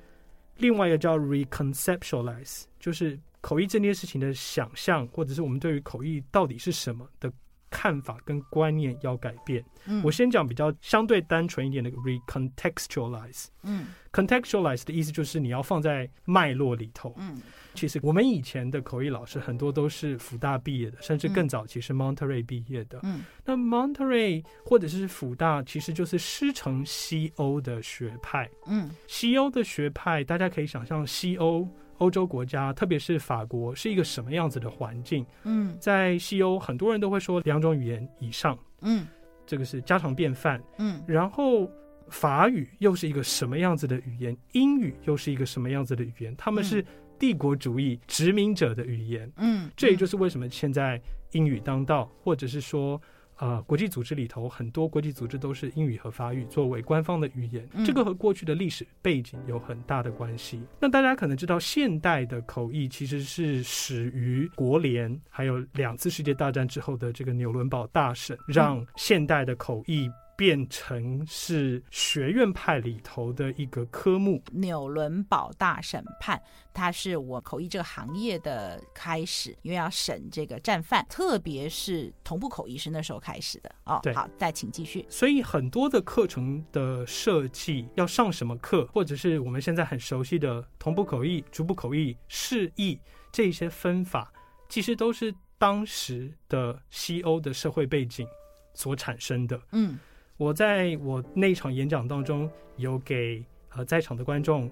[0.57, 7.31] 另外一个叫 reconceptualize，就是口译这件事情的想象，或者是我们对于口译到底是什么的
[7.69, 9.63] 看法跟观念要改变。
[9.85, 13.49] 嗯，我先讲比较相对单纯一点的 recontextualize。
[13.63, 17.13] 嗯，contextualize 的意思就是你要放在脉络里头。
[17.19, 17.43] 嗯。
[17.75, 23.01] 其实我们以前的口译老师很多都是辅大毕业的，甚至更早期是 Monterey 毕业的。
[23.03, 28.49] 嗯，那 Monterey 或者是辅大，其实就是师承西欧的学派。
[28.67, 35.27] 嗯，西欧的学派，大家可以想象西欧欧洲国家，特别是法国，是一个什么样子的环境？
[35.43, 38.57] 嗯，在西欧，很多人都会说两种语言以上。
[38.83, 39.05] 嗯，
[39.45, 40.63] 这个是家常便饭。
[40.79, 41.69] 嗯，然后
[42.09, 44.37] 法语又是一个什么样子的语言？
[44.53, 46.35] 英语又是一个什么样子的语言？
[46.37, 46.85] 他们是。
[47.17, 53.01] 帝国主义殖民者的语言，嗯，这也就是为什么现在英语当道，或者是说，
[53.37, 60.61] 呃，国际组织里头很多国际组织都是英语和法语作为官方的语言，这个和过去的历史背景有很大的关系。
[60.81, 70.11] 那大家可能知道，现代的口译其实是始于国联，还有两次世界大战之后的这个纽伦堡大审，让现代的口译。
[70.37, 74.43] 变成是学院派里头的一个科目。
[74.53, 76.41] 纽伦堡大审判，
[76.73, 83.75] 它是我口译这个行业的开始，因为要审这个战犯，特别是同步口译是那时候开始的。
[83.85, 85.07] 哦，对，好，再请继续。
[85.09, 92.99] 所以很多的课程的设计，要上什么课，或者是我们现在很熟悉的同步口译、逐步口译、释义
[93.31, 94.33] 这些分法，
[94.69, 98.27] 其实都是当时的西欧的社会背景
[98.75, 99.61] 所产生的。
[99.71, 99.97] 嗯。
[100.37, 104.71] 我在我那场演讲当中，有给呃在场的观众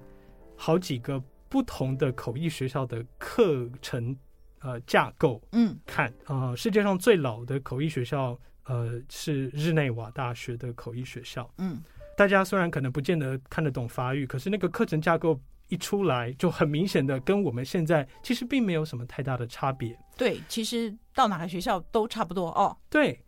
[0.57, 4.17] 好几个不同的口译学校的课程
[4.61, 11.81] 呃架构，嗯，看呃世界上最老的口译学校呃是日内瓦大学的口译学校，嗯，
[12.17, 19.97] 大家虽然可能不见得看得懂法语，可是那个课程架构一出来，就很明显的跟我们现在其实并没有什么太大的差别。
[20.17, 22.77] 对，其实到哪个学校都差不多哦。
[22.91, 23.21] 对。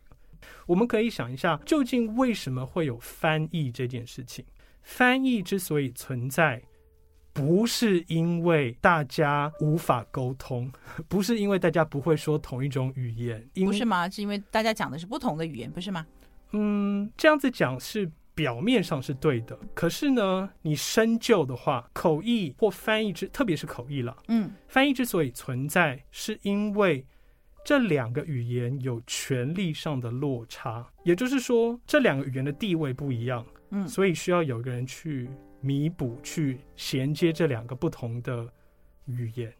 [0.65, 4.43] 我们可以想一下，究竟为什么会有翻译这件事情？
[4.81, 6.61] 翻译之所以存在，
[7.33, 10.71] 不是因为大家无法沟通，
[11.07, 14.07] 不是因为大家不会说同一种语言，不是吗？
[14.09, 16.05] 是因为大家讲的是不同的语言，不是吗？
[16.51, 27.05] 嗯，这样子讲是表面上是对的，可是呢，你深究的话，口译或翻译之，特别是口译了，嗯，翻译之所以存在，是因为。
[27.65, 35.27] 这两个语言有权力上的落差，也就是说，这两个语言的地位不一样，嗯，所以需要有个人去
[35.61, 38.47] 弥补、去衔接这两个不同的
[39.05, 39.51] 语言。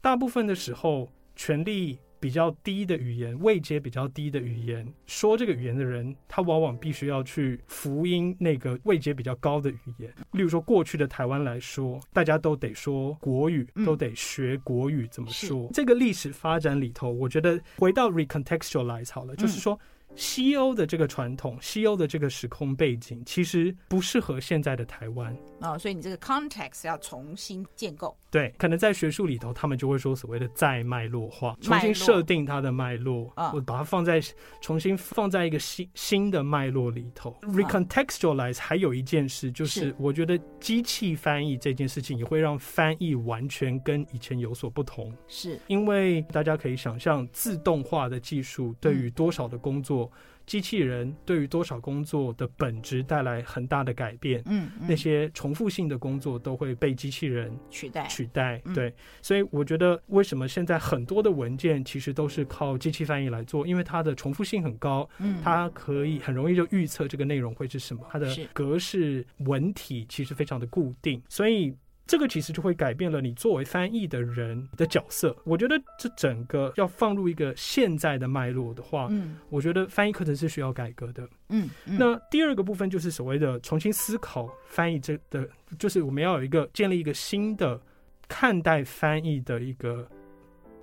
[0.00, 10.10] 大部分的时候，权力比较低的语言，位阶比较低的语言，说这个语言的人，他往往必须要去福音那个位阶比较高的语言。
[10.32, 15.64] 例如说，过去的台湾来说，大家都得说国语，都得学国语怎么说。
[15.64, 19.78] 嗯、这个历史发展里头，我觉得回到 recontextualize 好了，就是说。
[20.16, 25.36] 西欧的这个传统，西欧的这个时空背景，其实不适合现在的台湾。
[25.60, 28.16] 哦，所以你这个 context 要重新建构。
[28.30, 34.20] 对，可能在学术里头，他们就会说所谓的再脉络化，重新设定它的脉络，我把它放在
[34.60, 37.34] 重新放在一个新新的脉络里头。
[37.42, 45.58] recontextualize 还有一件事，就是我觉得机器翻译这件事情也会让翻译完全跟以前有所不同，是。
[45.68, 50.03] 因为大家可以想象，自动化的技术对于多少的工作。
[50.46, 58.06] 机器人对于多少工作的本质带来很大的改变，嗯，嗯，那些重复性的工作都会被机器人取代。
[58.08, 58.60] 取代。
[58.74, 71.74] 对，所以我觉得为什么现在很多的文件其实都是靠机器翻译来做，因为它的重复性很高，嗯，它可以很容易就预测这个内容会是什么，它的格式文体其实非常的固定，所以。
[72.06, 75.34] 这个其实就会改变了你作为翻译的人的角色。
[75.44, 81.26] 我觉得这整个要放入一个现在的脉络的话，嗯，我觉得翻译课程是需要改革的。
[81.48, 87.80] 嗯，嗯，那第二个部分就是所谓的重新思考翻译这的，就是我们要有一个建立一个新的
[88.28, 90.06] 看待翻译的一个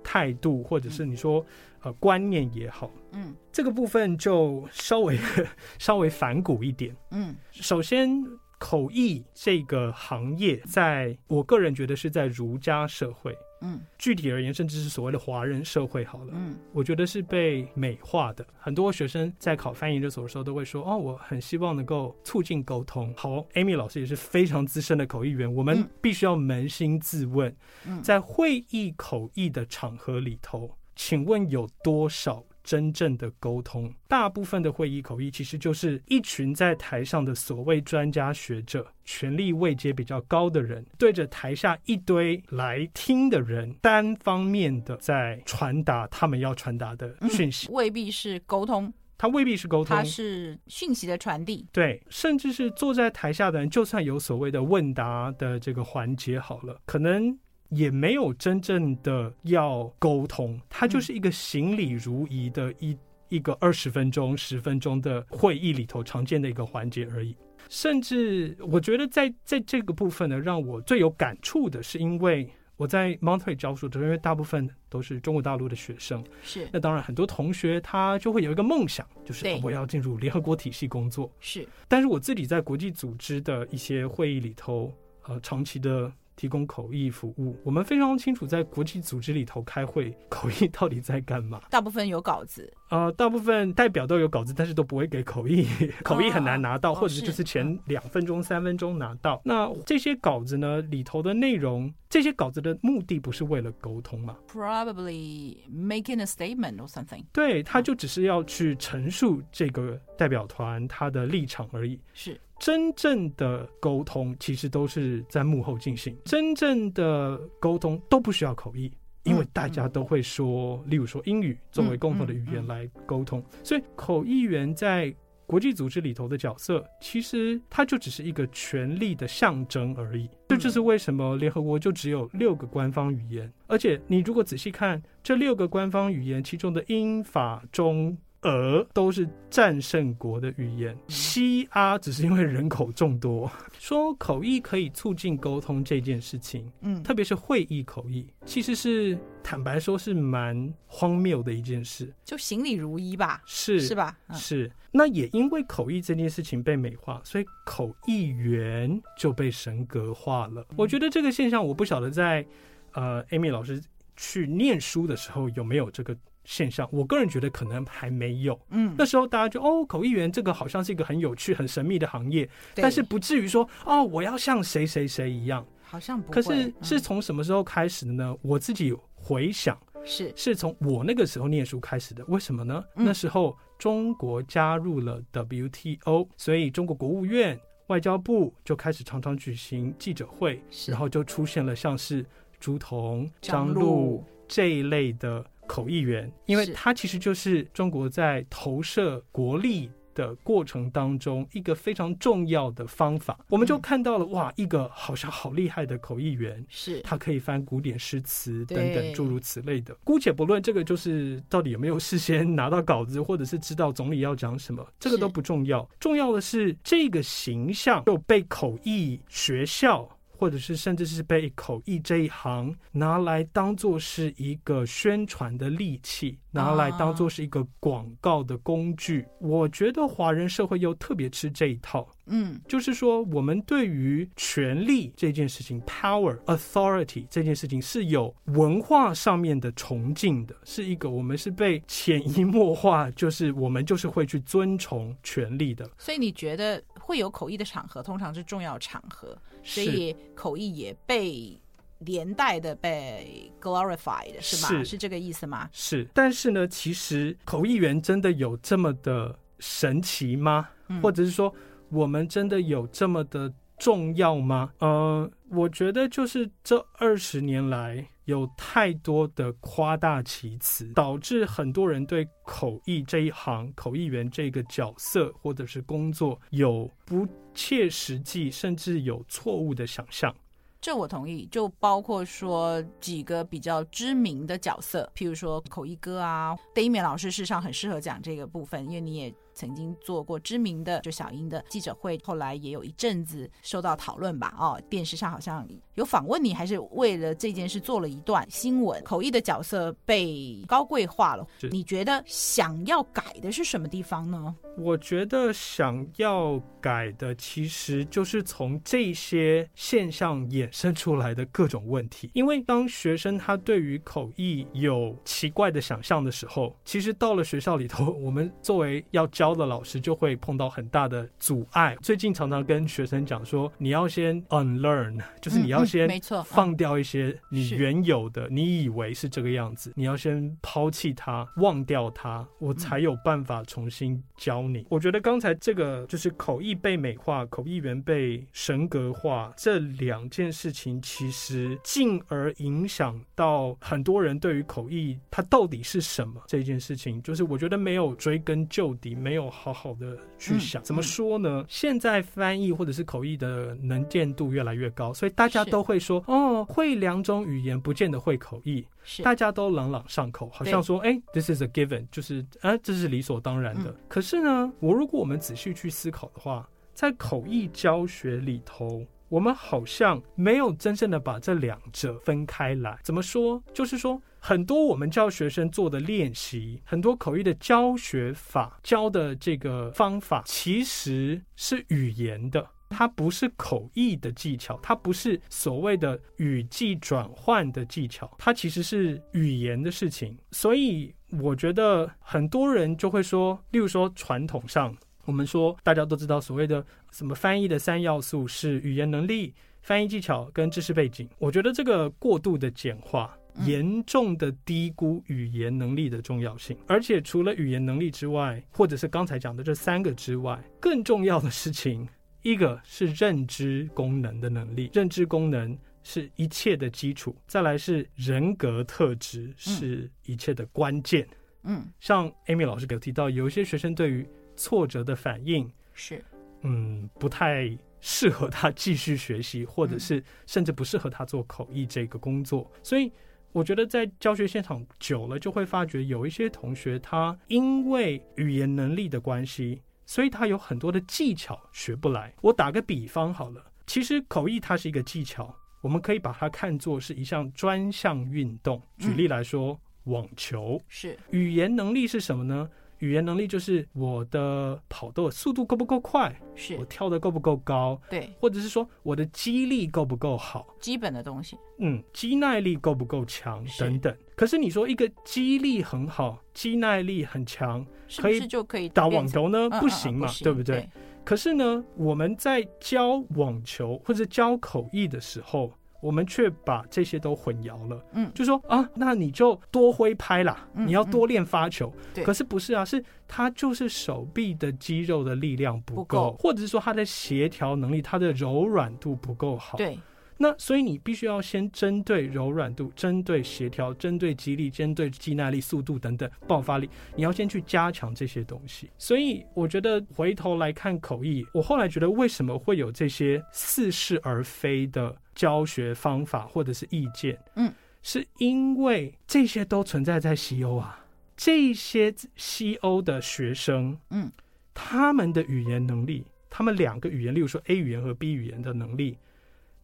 [0.02, 1.46] 态度，或者是你说
[1.82, 5.16] 呃观念也好，嗯，这个部分就稍微
[5.78, 6.96] 稍微反骨一点。
[7.12, 8.24] 嗯，首先。
[8.62, 18.46] 口译这个行业，在我个人觉得是在儒家社会，嗯，具体而言，甚至是所谓的华人社会，好了，嗯，我觉得是被美化的。
[18.56, 27.52] 很多学生在考翻译研究所的时候，都会说：“哦，我很希望能够促进沟通。”好，Amy 老师也是非常资深的口译员，我们必须要扪心自问，
[28.00, 32.44] 在会议口译的场合里头，请问有多少？
[32.64, 51.66] 真正的沟通，大部分的会议口译其实就是一群在台上的所谓专家学者，权力位阶比较高的人，对着台下一堆来听的人，单方面的在传达他们要传达的讯息，未必是沟通，他未必是沟通，他是讯息的传递。
[51.72, 57.36] 对，甚至是坐在台下的人，就算有所谓的问答的这个环节，好了，可能。
[57.74, 62.96] 也没有真正的要沟通，它就是一个行礼如仪的一
[63.30, 67.34] 一个二十分钟、十分钟的会议里头常见的一个环节而已。
[67.70, 81.32] 甚至我觉得在在这个部分呢，让我最有感触的是，因为我在 Monterey 教书的时候，因为大部分都是中国大陆的学生，是那当然很多同学他就会有一个梦想，就是我要进入联合国体系工作。
[81.40, 86.12] 是，但是我自己在国际组织的一些会议里头，呃，长期的。
[86.36, 91.60] 提供口译服务，我们非常清楚，在国际组织里头开会， 口译到底在干嘛？
[91.70, 95.66] 大部分有稿子，呃，大部分代表都有稿子，但是都不会给口译，
[96.02, 99.40] 口译很难拿到，哦、或者就是前两分钟、三分钟拿到。
[99.44, 107.24] 那这些稿子呢，里头的内容，这些稿子的目的不是为了沟通嘛？Probably making a statement or something。
[107.32, 112.00] 对，他就只是要去陈述这个代表团他的立场而已。
[112.12, 112.40] 是。
[112.62, 118.88] 真正的沟通其实都是在幕后进行，真正的沟通都不需要口译，
[119.24, 125.12] 因为大家都会说，例如说英语作为共同的语言来沟通，所以口译员在
[125.44, 130.30] 国际组织里头的角色，其实它就只是一个权力的象征而已。
[130.46, 138.16] 这就是为什么联合国就只有六个官方语言，而且你如果仔细看这六个官方语言，其中的英法中。
[138.42, 143.50] 俄都是战胜国的语言，西阿只是因为人口众多。
[143.78, 152.12] 说口译可以促进沟通这件事情，嗯，特别是会议口译，其实是坦白说是蛮荒谬的一件事。
[152.24, 154.16] 就行礼如一吧，是是吧？
[154.32, 154.70] 是。
[154.90, 160.66] 那也因为口译这件事情被美化，所以口译员就被神格化了。
[160.76, 162.44] 我觉得这个现象，我不晓得在
[162.92, 163.80] 呃，Amy 老师
[164.16, 166.16] 去念书的时候有没有这个。
[166.44, 168.58] 现象，我个人觉得可能还没有。
[168.70, 176.34] 嗯，那时候大家就哦，口译员这个好像是一个很有趣、很神秘的行业，但是不至于说哦，我要像谁谁谁一样，好像不会。
[176.34, 178.36] 可是是从什么时候开始的呢？
[178.42, 182.24] 我自己回想，是是从我那个时候念书开始的。
[182.26, 182.82] 为什么呢？
[182.94, 192.26] 那时候中国加入了 WTO，所以中国国务院、外交部就开始常常举行记者会，然后就出现了像是
[192.58, 195.44] 朱彤、张璐这一类的。
[195.66, 209.96] 口译员，因为他其实就是中国在投射国力的过程当中，一个非常重要的方法，我们就看到了、嗯、哇，一个好像好厉害的口译员，是他可以翻古典诗词等等诸如此类的。
[210.04, 215.88] 姑且不论这个就是到底有没有事先拿到稿子，或者是知道总理要讲什么，这个都不重要。
[215.98, 220.06] 重要的是这个形象就被口译学校。
[220.42, 229.24] 或者是甚至是被口译这一行拿来当做是一个宣传的利器，拿来当做是一个广告的工具。
[229.38, 232.04] 我觉得华人社会又特别吃这一套。
[232.26, 245.88] 嗯，就是说我们对于权力这件事情，power authority 这件事情是有文化上面的崇敬的，是一个我们是被潜移默化，就是我们就是会去尊崇权力的。
[245.98, 249.36] 所以你觉得会有口译的场合，通常是重要场合。
[249.62, 251.60] 所以口译也被
[251.98, 254.68] 连带的被 glorified 是吗？
[254.68, 255.68] 是，是这个意思吗？
[255.72, 256.08] 是。
[256.14, 260.68] 但是呢，其实口译员真的有这么的神奇吗？
[260.88, 261.52] 嗯、或者是说，
[261.90, 263.52] 我们真的有这么的
[263.82, 264.72] 重要吗？
[264.78, 280.32] 呃，我觉得就是这二十年来有太多的夸大其词，导致很多人对口译这一行、口译员这个角色或者是工作有不切实际，甚至有错误的想象，
[280.80, 281.44] 这我同意。
[281.50, 289.34] 就包括说几个比较知名的角色，譬如说口译哥啊，Damian 老师事实上很适合讲这个部分，因为你也。
[289.54, 294.54] 曾经做过知名的就小英的记者会，后来也有一阵子受到讨论吧。
[294.58, 299.02] 哦，电视上好像有访问你，还是为了这件事做了一段新闻。
[299.04, 304.54] 口译的角色被高贵化了，你觉得想要改的是什么地方呢？
[304.78, 312.30] 我觉得想要改的其实就是从这些现象衍生出来的各种问题。
[312.32, 321.96] 因为当学生他对于口译有奇怪的想象的时候，其实到了学校里头，我们作为要教教的老师就会碰到很大的阻碍。
[322.00, 326.08] 最近常常跟学生讲说，你要先 unlearn，就是你要先
[326.44, 334.86] 放掉一些你原有的，你以为是这个样子，你要先抛弃它，忘掉它，我才有办法重新教你。
[334.88, 349.32] 我觉得刚才这个就是口译被美化，口译员被神格化这两件事情，其实进而影响到很多人对于口译它到底是什么这件事情，就是我觉得没有追根究底，没。
[349.32, 351.64] 没有好好的去想，怎么说呢？
[351.66, 358.86] 现在翻译或者是口译的能见度越来越高，所以大家都会说，哦，会两种语言不见得会口译，
[359.24, 363.94] 大家都朗朗上口，好像说，哎，this is a given，就是，啊，这是理所当然的。
[364.06, 372.98] 可是呢，我如果我们仔细去思考的话，在口译教学里头，我们好像没有真正的把这两者分开来。
[373.02, 373.62] 怎么说？
[373.72, 374.20] 就是说。
[374.44, 390.36] 很多我们教学生做的练习，很多口译的教学法教的这个方法，其实是语言的，它不是口译的技巧，它不是所谓的语句转换的技巧，它其实是语言的事情。
[390.50, 401.28] 所以我觉得很多人就会说，例如说传统上，我们说大家都知道所谓的什么翻译的三要素是语言能力、翻译技巧跟知识背景。
[401.38, 403.36] 我觉得这个过度的简化。
[403.66, 412.08] 严重的低估语言能力的重要性，而且除了语言能力之外，或者是刚才讲的这三个之外，更重要的事情，
[412.42, 421.26] 一个是认知功能的能力，认知功能是一切的基础，再来是人格特质是一切的关键。
[421.62, 426.22] 嗯，像 Amy 老师给我提到，有一些学生对于挫折的反应是，
[426.62, 433.10] 嗯，不太适合他继续学习，或者是甚至不适合他做口译这个工作，所以。
[433.54, 439.82] 我觉得在教学现场久了，就会发觉有一些同学，他因为语言能力的关系，
[440.12, 442.34] 所以他有很多的技巧学不来。
[442.42, 448.78] 我打个比方好了，其实口译它是一个技巧，我们可以把它看作是一项专项运动。
[448.98, 452.68] 举例来说，网球是语言能力是什么呢？
[453.02, 464.16] 语言能力就是我的跑的速度够不够快，是我跳的够不够高，对，或者是说我的肌力够不够好，基本的东西，嗯，肌耐力够不够强等等。
[464.36, 467.84] 可是你说一个肌力很好、肌耐力很强，
[468.18, 469.68] 可以就可以打网球呢？
[469.80, 470.88] 不行嘛，对不对？
[471.24, 475.72] 可是呢，我们在教网球或者教口译的时候。
[476.02, 489.96] 我们却把这些都混淆了，嗯，就说啊，那你就多挥拍啦，嗯、你要多练发球，对，可是不是啊，是他就是手臂的肌肉的力量不够，不够，或者是说他的协调能力、他的柔软度不够好，对。
[490.38, 498.90] 那所以你必须要先针对柔软度、针对协调、针对肌力、针对肌耐力、速度等等爆发力，你要先去加强这些东西。
[498.98, 507.38] 所以我觉得回头来看口译，我后来觉得为什么会有这些似是而非的教学方法或者是意见？
[507.56, 507.72] 嗯，
[508.02, 511.04] 是因为这些都存在在西欧啊，
[511.36, 514.30] 这些西欧的学生，嗯，
[514.74, 519.18] 他们的语言能力，他们两个语言，例如说 A 语言和 B 语言的能力。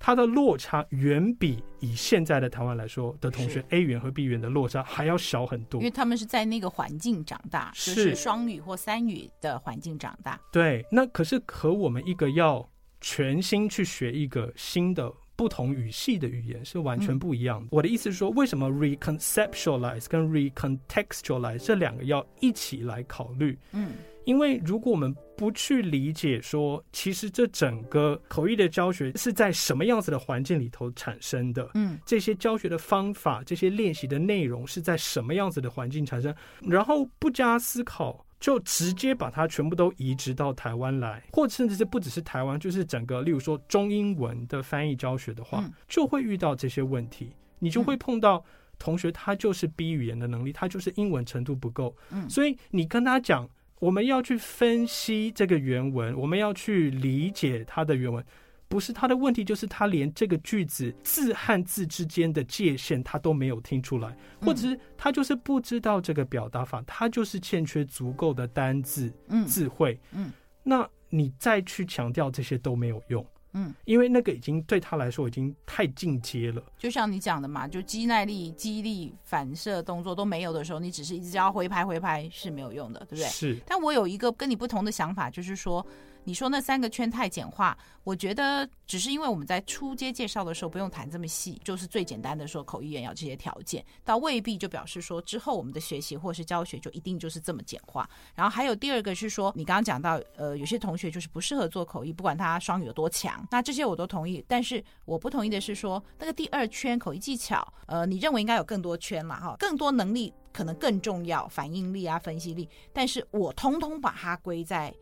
[0.00, 10.40] 它的落差远比以现在的台湾来说的同学 A 语言和 B 语言的落差还要小很多，因为他们是在那个环境长大，就是双语或三语的环境长大。
[10.52, 12.70] 对，那可是和我们一个要
[13.00, 17.66] 全心去学一个新的不同语系的语言是完全不一样的。
[17.66, 23.56] 嗯、我的意思是说，为什么 reconceptualize 跟 recontextualize 这两个要一起来考虑？
[23.70, 23.92] 嗯。
[24.24, 48.44] 因为如果我们不去理解说，其实这整个口译的教学是在什么样子的环境里头产生的，嗯，这些教学的方法、这些练习的内容是在什么样子的环境产生，然后不加思考就直接把它全部都移植到台湾来，或者甚至是不只是台湾，就是整个，例如说中英文的翻译教学的话，就会遇到这些问题，你就会碰到
[48.78, 53.48] 同学他就是 B 语言的能力，他就是英文程度不够，嗯，所以你跟他讲。
[53.80, 58.24] 我们要去分析这个原文，我们要去理解它的原文，
[58.68, 69.10] 不是他的问题，就是他连这个句子字和字之间的界限他都没有听出来，或者是他就是不知道这个表达法，他就是欠缺足够的单字、
[69.46, 69.98] 智慧。
[70.12, 70.30] 嗯，
[70.62, 73.26] 那你再去强调这些都没有用。
[73.54, 76.62] 嗯，因为那个已经对他来说已经太进阶了。
[76.76, 83.24] 就像你讲的嘛，就肌耐力、肌力、反射动作都没有的时候，你只是一直要挥拍挥拍是没有用的，对不对？
[83.28, 83.58] 是。
[83.66, 85.84] 但我有一个跟你不同的想法，就是说。
[86.24, 98.08] 你说那三个圈太简化，我觉得只是因为我们在初阶介绍的时候不用谈这么细，就是最简单的说口译员要这些条件，倒未必就表示说之后我们的学习或是教学就一定就是这么简化。
[98.34, 104.44] 然后还有第二个是说，你刚刚讲到，呃，有些同学就是不适合做口译，不管他双语有多强，那这些我都同意。
[104.46, 114.94] 但是我不同意的是说，那个第二圈口译技巧，呃，你认为应该有更多圈了哈，更多能力可能更重要，反应力啊、分析力，但是我通通把它归在。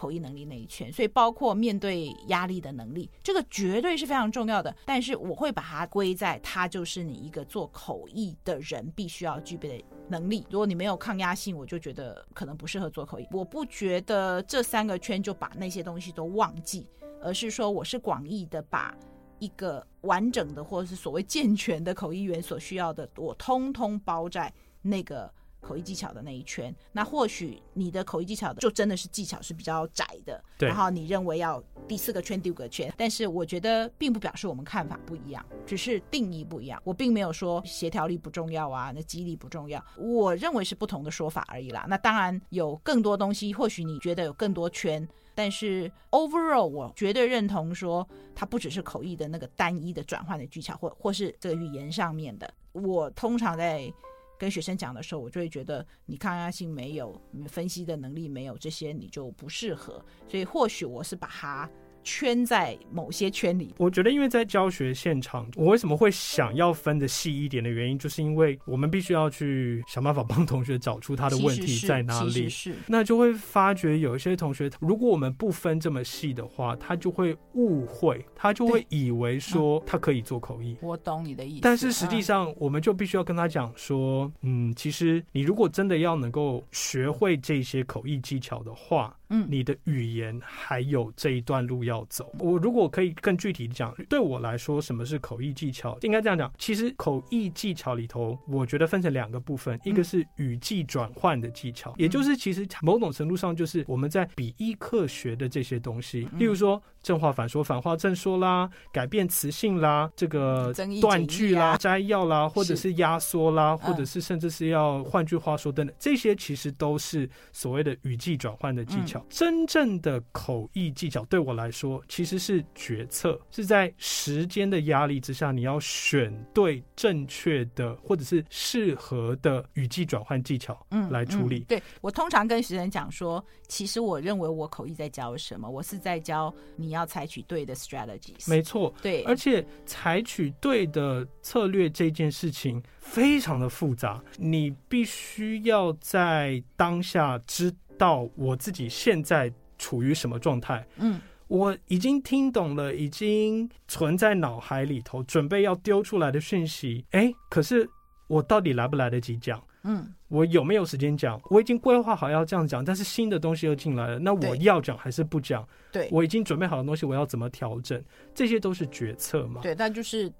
[0.00, 4.74] 口译能力那一圈，所以包括面对压力的能力，这个绝对是非常重要的。
[4.86, 10.46] 但是我会把它归在，它就是你一个做口译的人必须要具备的能力。
[10.48, 13.28] 如果你没有抗压性，我就觉得可能不适合做口译。
[13.30, 16.86] 我不觉得这三个圈就把那些东西都忘记，
[17.22, 18.96] 而是说我是广义的，把
[19.38, 25.30] 一个完整的或者是所谓健全的口译员所需要的，我通通包在那个。
[25.60, 36.80] 口译技巧的那一圈，那或许你的口译技巧的就真的是技巧是比较窄的，然后你认为要第四个圈、第五个圈，但是我觉得并不表示我们看法不一样，只是定义不一样。
[36.84, 41.86] 我并没有说协调力不重要啊，那肌力不重要，我认为是不同的说法而已啦。
[41.88, 52.52] 那当然有更多东西，或许你觉得有更多圈，但是 overall 我绝对认同说它不只是口译的那个单一的转换的技巧，或或是这个语言上面的。
[52.72, 53.92] 我通常在。
[54.40, 60.02] 跟学生讲的时候，我就会觉得你抗压性没有，分析的能力没有，这些你就不适合。
[60.26, 61.70] 所以或许我是把它。
[62.02, 72.48] 圈在某些圈里，我觉得，因为在教学现场，我为什么会想要分的细一点的原因，就是因为我们必须要去想办法帮同学找出他的问题在哪里。
[72.48, 80.76] 是，那就会发觉有一些同学，如果我们不分这么细的话，他就会误会，他就会以为说他可以做口译。
[80.80, 89.16] 我懂你的意思，但是实际上，我们就必须要跟他讲说，嗯，其实你如果真的要能够学会这些口译技巧的话。
[89.30, 92.30] 嗯，你的语言还有这一段路要走。
[92.38, 95.96] 我如果可以更具体的讲，对我来说，什么是口译技巧？
[96.02, 106.82] 应该这样讲，其实口译技巧里头，我觉得分成两个部分，一个是语句转换的技巧，也就是其实某种程度上就是我们在笔译课学的这些东西，例如说。
[107.02, 110.70] 正话反说，反话正说啦，改变词性啦，这个
[111.00, 119.24] 断句啦、摘要啦，或者是压缩啦，或者是甚至是要换句话说等等，这些其实都是所谓的语句转换的技巧。
[119.30, 131.60] 真正的口译技巧对我来说，其实是决策，是在时间的压力之下，你要选对正确的或者是适合的语句转换技巧，嗯，来处理。
[131.60, 136.89] 对，我通常跟学生讲说，其实我认为我口译在教什么，我是在教你。
[136.90, 151.20] 你要采取对的 strategies，没错，对，而且采取对的策略这件事情非常的复杂，你必须要在当下知道我自己现在处于什么状态，嗯。
[151.46, 157.88] 我已经听懂了，已经存在脑海里头，准备要丢出来的讯息，哎，可是
[158.28, 159.60] 我到底来不来得及讲？
[159.82, 161.38] 嗯，我有没有时间讲？
[161.50, 165.68] 我已经规划好要这样讲，但是新的东西又进来了，那我要讲还是不讲？
[165.92, 168.02] 对，我已经准备好的东西，我要怎么调整？
[168.34, 169.60] 这些都是决策嘛？
[169.60, 170.32] 对，但就是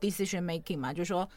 [0.00, 1.28] decision making 嘛，就是说。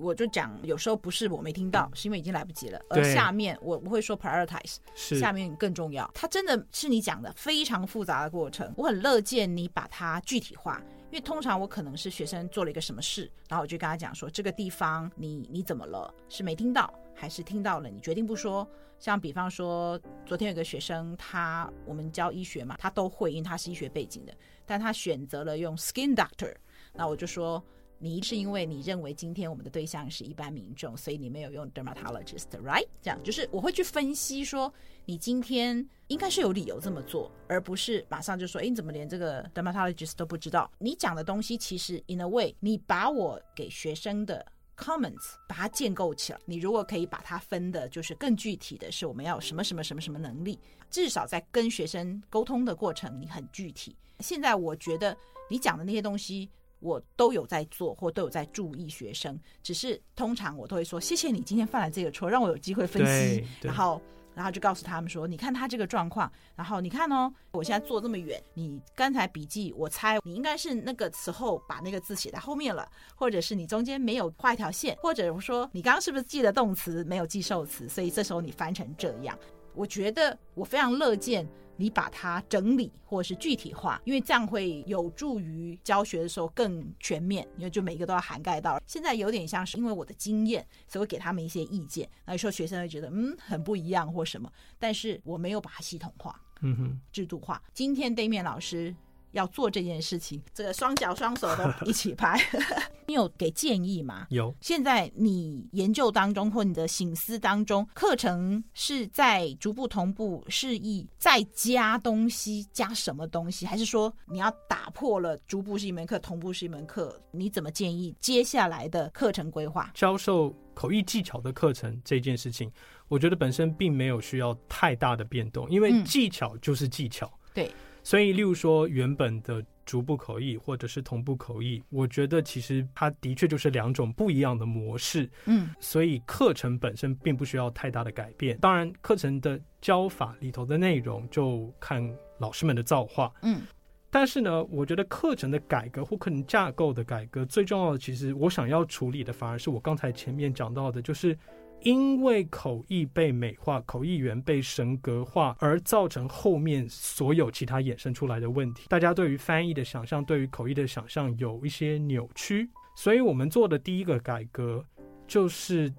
[0.00, 2.80] 我就讲，有时候不是我没听到，是因为已经来不及了。
[2.88, 6.10] 而下面我不会说 prioritize，下面更重要。
[6.14, 10.80] 它真的是你讲的非常复杂的过程，我很乐见你把它具体化。
[11.10, 16.10] 因为通常我可能是学生做了一个什么事，然后我就跟他讲说，这个地方你你怎么了？
[16.30, 17.88] 是没听到还是听到了？
[17.88, 18.68] 你决定不说。
[18.98, 24.32] 像比方说，昨天有个学生，他我们教医学嘛，他都会，因为他是医学背景的，
[24.64, 26.54] 但他选择了用 skin doctor，
[26.92, 27.62] 那我就说。
[28.04, 32.84] 你是因为你认为今天我们的对象是一般民众，所以你没有用 dermatologist，right？
[33.00, 40.68] 这样就是我会去分析说，你今天应该是有理由这么做，而不是马上就说，哎，你怎么连这个 dermatologist 都不知道？
[40.78, 44.44] 你讲的东西其实 in a way，你把我给学生的
[44.82, 46.38] comments 把它建构起来。
[46.44, 50.58] 你如果可以把它分的，就是更具体的是，我们要有什么什么什么什么能力，
[50.90, 53.96] 至少在跟学生沟通的过程，你很具体。
[54.20, 55.16] 现在我觉得
[55.48, 56.50] 你讲的那些东西。
[56.84, 64.02] 我都有在做，或都有在注意学生，只是通常我都会说，谢谢你今天犯了这个错，让我有机会分析，然后
[64.34, 79.38] 然后就告诉他们说，你看他这个状况，然后你看哦，我现在坐这么远，你刚才笔记，我猜你应该是那个时候把那个字写在后面了，或者是你中间没有画一条线，或者说你刚刚是不是记了动词没有记受词，所以这时候你翻成这样。
[79.74, 81.48] 我觉得我非常乐见。
[81.76, 88.80] 你把它整理或者是具体化，因为这样会有助于教学的时候更全面，因为就每一个都要涵盖到。
[88.86, 92.08] 现在有点像是因为我的经验，所以会给他们一些意见。
[92.24, 97.62] 那有时候学生会觉得嗯很不一样或什么，但是我没有把它系统化，嗯哼，制度化。
[97.72, 98.94] 今天对面老师。
[99.32, 102.40] 要做这件事情，这个双脚双手都 一起拍。
[103.06, 104.26] 你有给建议吗？
[104.30, 104.54] 有。
[104.60, 113.66] 现在你研究当中或你的醒思当中，课程是在逐步同步示意，再加东西，加什么东西？
[113.66, 117.20] 还是说你要打破了逐步是一门课，同步是一门课？
[117.32, 119.90] 你怎么建议接下来的课程规划？
[119.94, 122.70] 教授口译技巧的课程这件事情，
[123.08, 127.26] 我觉得本身并没有需要太大的变动，因为技巧就是技巧。
[127.26, 127.72] 嗯、对。
[128.02, 135.30] 所以，例如说原本的逐步口译或者是同步口译，我觉得其实它的确就是两种不一样的模式。
[135.46, 138.58] 嗯，所以课程本身并不需要太大的改变。
[138.58, 142.02] 当然，课程的教法里头的内容就看
[142.38, 143.32] 老师们的造化。
[143.42, 143.62] 嗯，
[144.10, 151.38] 但是呢，我觉得课程的改革或课程架构的改革，最重要的其实我想要处理的，反而是我刚才前面讲到的，就是。
[151.84, 158.86] 因为口译被美化，口译员被神格化，而造成后面所有其他衍生出来的问题。
[158.88, 164.84] 大家对于翻译的想象，对于口译的想象有一些扭曲，所以我们做的第一个改革
[165.26, 165.92] 就是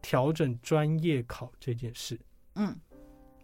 [0.00, 2.18] 调整专业考这件事。
[2.56, 2.76] 嗯。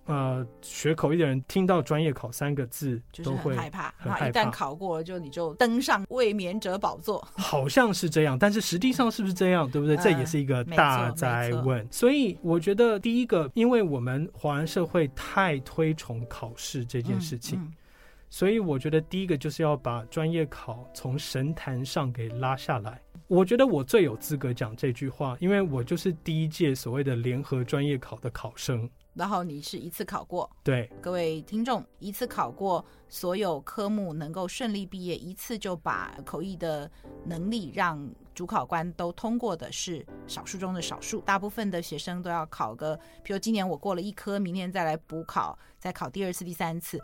[0.09, 3.94] 呃，学口译的人听到“专业考”三个字就会很害怕。
[4.26, 7.26] 一旦考过了，就你就登上卫冕者宝座。
[7.36, 9.70] 好像是这样，但是实际上是不是这样？
[9.70, 9.96] 对不对？
[9.96, 11.86] 呃、这也是一个大哉问。
[11.90, 17.72] 所以我觉得，第一个，因为我们华人社会太推崇考试这件事情，嗯嗯、
[18.30, 22.98] 所以我觉得第一个就是要把专业考从神坛上给拉下来。
[23.26, 28.88] 我觉得我最有资格讲这句话，因为我就是第一届所谓的联合专业考的考生。
[29.18, 36.88] 然后你是一次考过，对各位听众，一次考过所有科目能够顺利毕业，一次就把口译的
[37.24, 47.02] 能力让主考官都通过的是少数中的少数，大部分的学生都要考个，比如今年我过了一科，明年再来补考，再考第二次、第三次，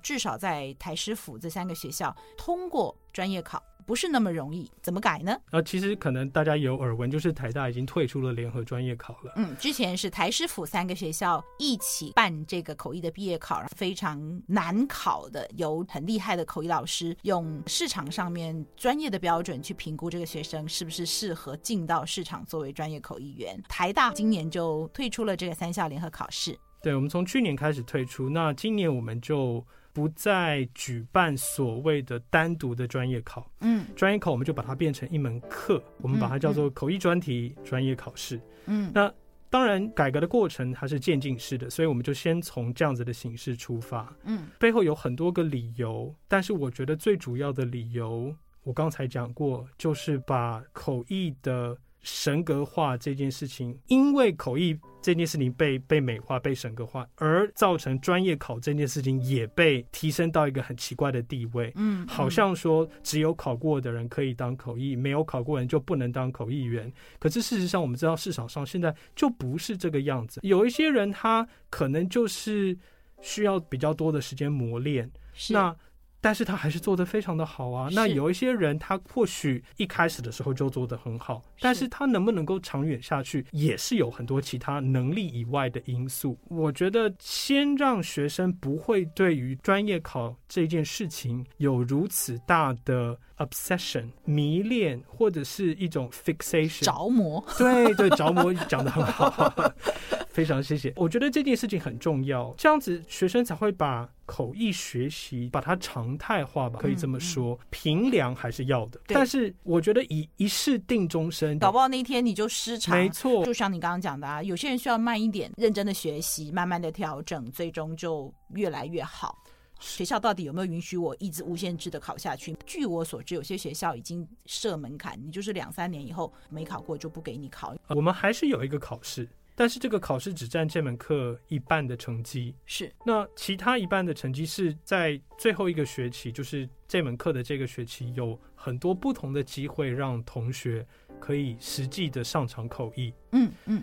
[0.00, 3.60] 至少在台师府这三个学校通过专业考。
[3.86, 5.38] 不是那么容易，怎么改呢？
[5.52, 9.32] 呃，其实可能大家有耳闻，就是台大已经退出了联合专业考了。
[9.36, 23.62] 嗯，之前是台师府三个学校一起办这个口译的毕业考，非常难考的，有很厉害的口译老师用市场上面专业的标准去评估这个学生是不是适合进到市场作为专业口译员。
[23.68, 26.58] 台大今年就退出了这个三校联合考试。
[26.82, 29.64] 对，我们从去年开始退出，那今年我们就。
[29.96, 39.10] 不再举办所谓的单独的专业考，嗯，专业考我们就把它变成一门课，我们把它叫做口译专题专业考试，嗯，那
[39.48, 51.74] 当然改革的过程它是渐进式的，所以我们就先从这样子的形式出发，嗯，背后有很多个理由，但是我觉得最主要的理由，我刚才讲过，就是把口译的
[52.06, 61.72] 神格化这件事情，因为口译这件事情被被美化、被神格化，而造成专业考这件事情也被提升到一个很奇怪的地位。
[61.74, 66.92] 嗯，好像说只有考过的人可以当口译，没有考过人就不能当口译员。
[67.18, 70.38] 可是事实上，我们知道市场上现在就不是这个样子。
[70.44, 72.78] 有一些人他可能就是
[73.20, 75.10] 需要比较多的时间磨练，
[75.50, 75.74] 那。
[76.20, 77.88] 但是他还是做得非常的好啊。
[77.92, 86.38] 那有一些人，他或许一开始的时候就做得很好，但是他能不能够长远下去，也是有很多其他能力以外的因素。
[86.48, 97.44] 我觉得先让学生不会对于专业考这件事情有如此大的 obsession 迷恋，或者是一种 fixation 着魔。
[97.56, 99.52] 对对，着魔讲得很好，
[100.30, 100.92] 非常谢谢。
[100.96, 104.08] 我觉得这件事情很重要，这样子学生才会把。
[104.26, 107.58] 口译学习，把它常态化吧，可以这么说。
[107.70, 112.96] 平量还是要的，但是我觉得以一试定终身，搞不好那一天你就失常。
[112.98, 119.38] 没错，就像你刚刚讲的啊，有些人需要慢一点，认真的学习，慢慢的调整，最终就越来越好。
[119.78, 122.56] 学校到底有没有允许我一直无限制的考下去？
[122.64, 127.74] 据我所知，有些学校已经设门槛，你就是两三年以后没考过就不给你考。
[127.88, 129.28] 我们还是有一个考试。
[129.58, 132.92] 但是这个考试只占这门课一半的成绩，是。
[133.06, 140.86] 那其他一半的成绩是在最后一个学期，就是这门课的这个学期，有很多不同的机会让同学
[141.18, 143.14] 可以实际的上场口译。
[143.32, 143.82] 嗯嗯，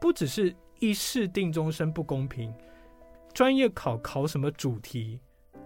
[0.00, 2.54] 不只是一试定终身不公平，
[3.34, 5.18] 专业考考什么主题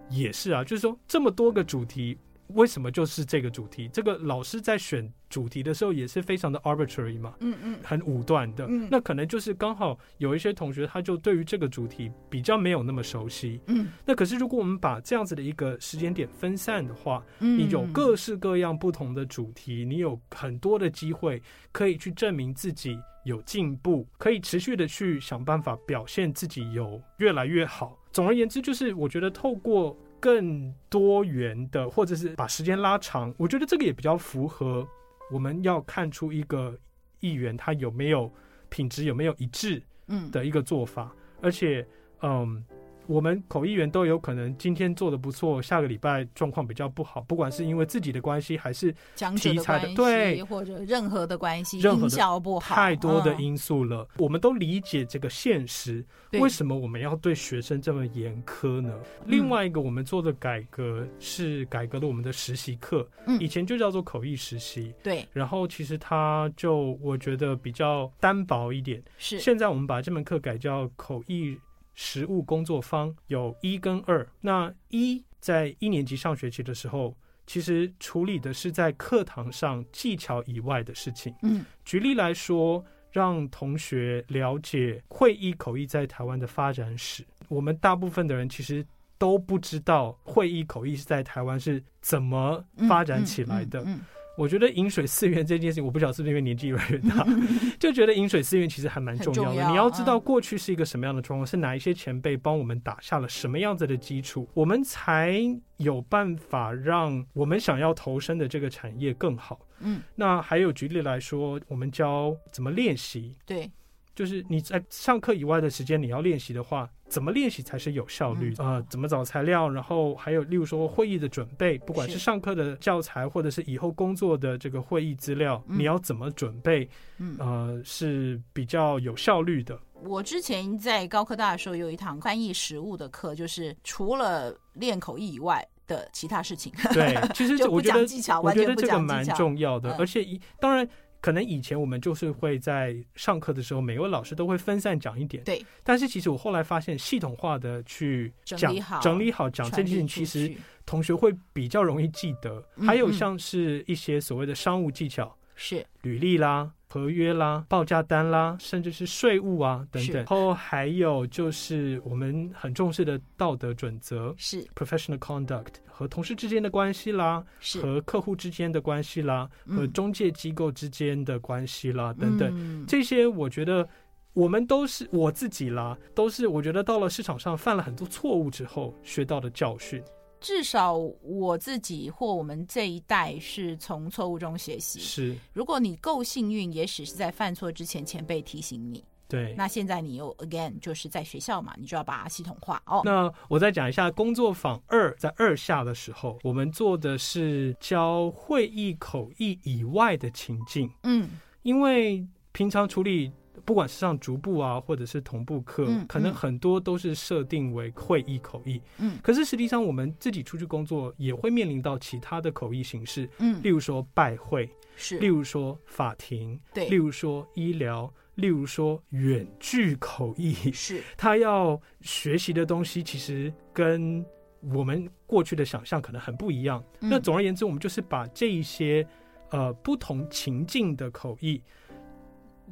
[0.09, 2.17] 也是啊，就是说这么多个主题。
[2.49, 3.89] 为什么就是这个主题？
[3.89, 8.65] 这个老师在选主题的时候也是非常的 arbitrary 嘛，嗯嗯，很武断的。
[8.69, 13.59] 嗯，那可能就是刚好有一些同学他就对于这个主题比较没有那么熟悉。
[13.67, 21.41] 嗯，那可是如果我们把这样子的一个时间点分散的话，嗯，你有各式各样不同的主题，你有很多的机会
[21.71, 27.99] 可以去证明自己有进步，可以持续的去想办法表现自己有越来越好。
[28.11, 29.97] 总而言之，就是我觉得透过。
[30.19, 34.87] 更多元的，或者是把时间拉长，我觉得这个也比较符合
[35.31, 36.77] 我们要看出一个
[37.19, 38.31] 议员他有没有
[38.69, 41.87] 品质，有没有一致，嗯的一个做法，嗯、而且，
[42.21, 42.63] 嗯。
[43.07, 48.93] 我们口译员都有可能今天做的不错，下个礼拜状况比较不好，不管是因为自己的关系还是
[49.35, 54.07] 题材的，的对，或者任何的关系，任何的不好，太多的因素了。
[54.11, 58.93] 嗯、我们都理解这个现实，为什么我们要对学生这么严苛呢？
[59.25, 69.39] 另外一个，我们做的改革是改革了我们的实习课，嗯，以前就叫做口译实习，对，然后其实它就我觉得比较单薄一点，是。
[69.39, 71.57] 现在我们把这门课改叫口译。
[71.99, 77.17] 实务工作方有一跟二，那一在一年级上学期的时候，
[77.47, 81.33] 其实处理的是在课堂上技巧以外的事情。
[81.41, 87.25] 嗯，举例来说，让同学了解会议口译在台湾的发展史。
[87.47, 88.85] 我们大部分的人其实
[89.17, 93.79] 都不知道会议口译是在台湾是怎么发展起来的。
[93.81, 93.85] 嗯。
[93.85, 94.01] 嗯嗯嗯
[94.37, 97.25] 我觉得饮水思源这件事情，我不晓得是不是因为年纪越来越大，
[97.79, 99.55] 就觉得饮水思源其实还蛮重要的。
[99.55, 105.39] 要你要知道过去是一个什么样的状况，是哪一些前辈帮我们打下了什么样子的基础，我们才
[105.77, 109.59] 有办法让我们想要投身的这个产业更好。
[109.79, 113.35] 嗯，那还有举例来说，我们教怎么练习。
[113.45, 113.69] 对。
[114.17, 118.81] 就是你在上课以外的时间，你要练习的话，怎么练习才是有效率啊？
[118.89, 119.69] 怎么找材料？
[119.69, 126.89] 然后还有，例如说会议的准备，不管是上课的教材，或者是以后工作的这个会议资料，你要怎么准备？
[127.19, 129.79] 嗯呃，是比较有效率的。
[130.01, 136.73] 我之前在高科大的时候有一堂翻译实务的课，就是除了练口译以外的其他事情。
[136.91, 140.89] 对，其实我觉得技巧，我觉得这个蛮重要的，而且一当然。
[141.21, 145.43] 可能以前我们就是会在上课的时候，每位老师都会分散讲一点。
[145.43, 145.63] 对。
[145.83, 148.59] 但是其实我后来发现，系统化的去讲
[149.01, 150.53] 整理好，讲这件事情，其实
[150.85, 152.63] 同学会比较容易记得。
[152.85, 156.71] 还有像是一些所谓的商务技巧，是履历啦。
[156.89, 167.43] 合约啦、报价单啦，甚至是税务啊等等，然后还有就是我们很重视的道德准则，是 professional conduct 和同事之间的关系啦，
[167.81, 173.87] 和客户之间的关系啦，和中介机构之间的关系啦、嗯、等等，这些我觉得
[174.33, 179.99] 我们都是我自己啦，都是我觉得到了市场上犯了很多错误之后学到的教训。
[180.39, 184.99] 至少我自己或我们这一代是从错误中学习。
[184.99, 189.03] 是，如果你够幸运，也许是在犯错之前前辈提醒你。
[189.27, 189.53] 对。
[189.57, 193.01] 那现在你又 again 就是在学校嘛，你就要把它系统化哦。
[193.03, 200.89] 那我再讲一下工作坊二，在二下的时候，我们做的是教会议口译以外的情境。
[201.03, 201.29] 嗯，
[201.63, 203.31] 因为平常处理。
[203.65, 208.79] 不管是上逐步啊，或者是同步课，嗯，可能很多都是设定为会议口译。
[208.97, 213.29] 嗯，可是实际上我们自己出去工作，也会面临到其他的口译形式。
[213.39, 221.03] 嗯，例如说拜会，是；例如说法庭，对；例如说医疗，例如说远距口译，是。
[221.15, 224.25] 他要学习的东西，其实跟
[224.73, 226.83] 我们过去的想象可能很不一样。
[227.01, 229.05] 嗯，那总而言之，我们就是把这一些
[229.51, 231.61] 呃不同情境的口译。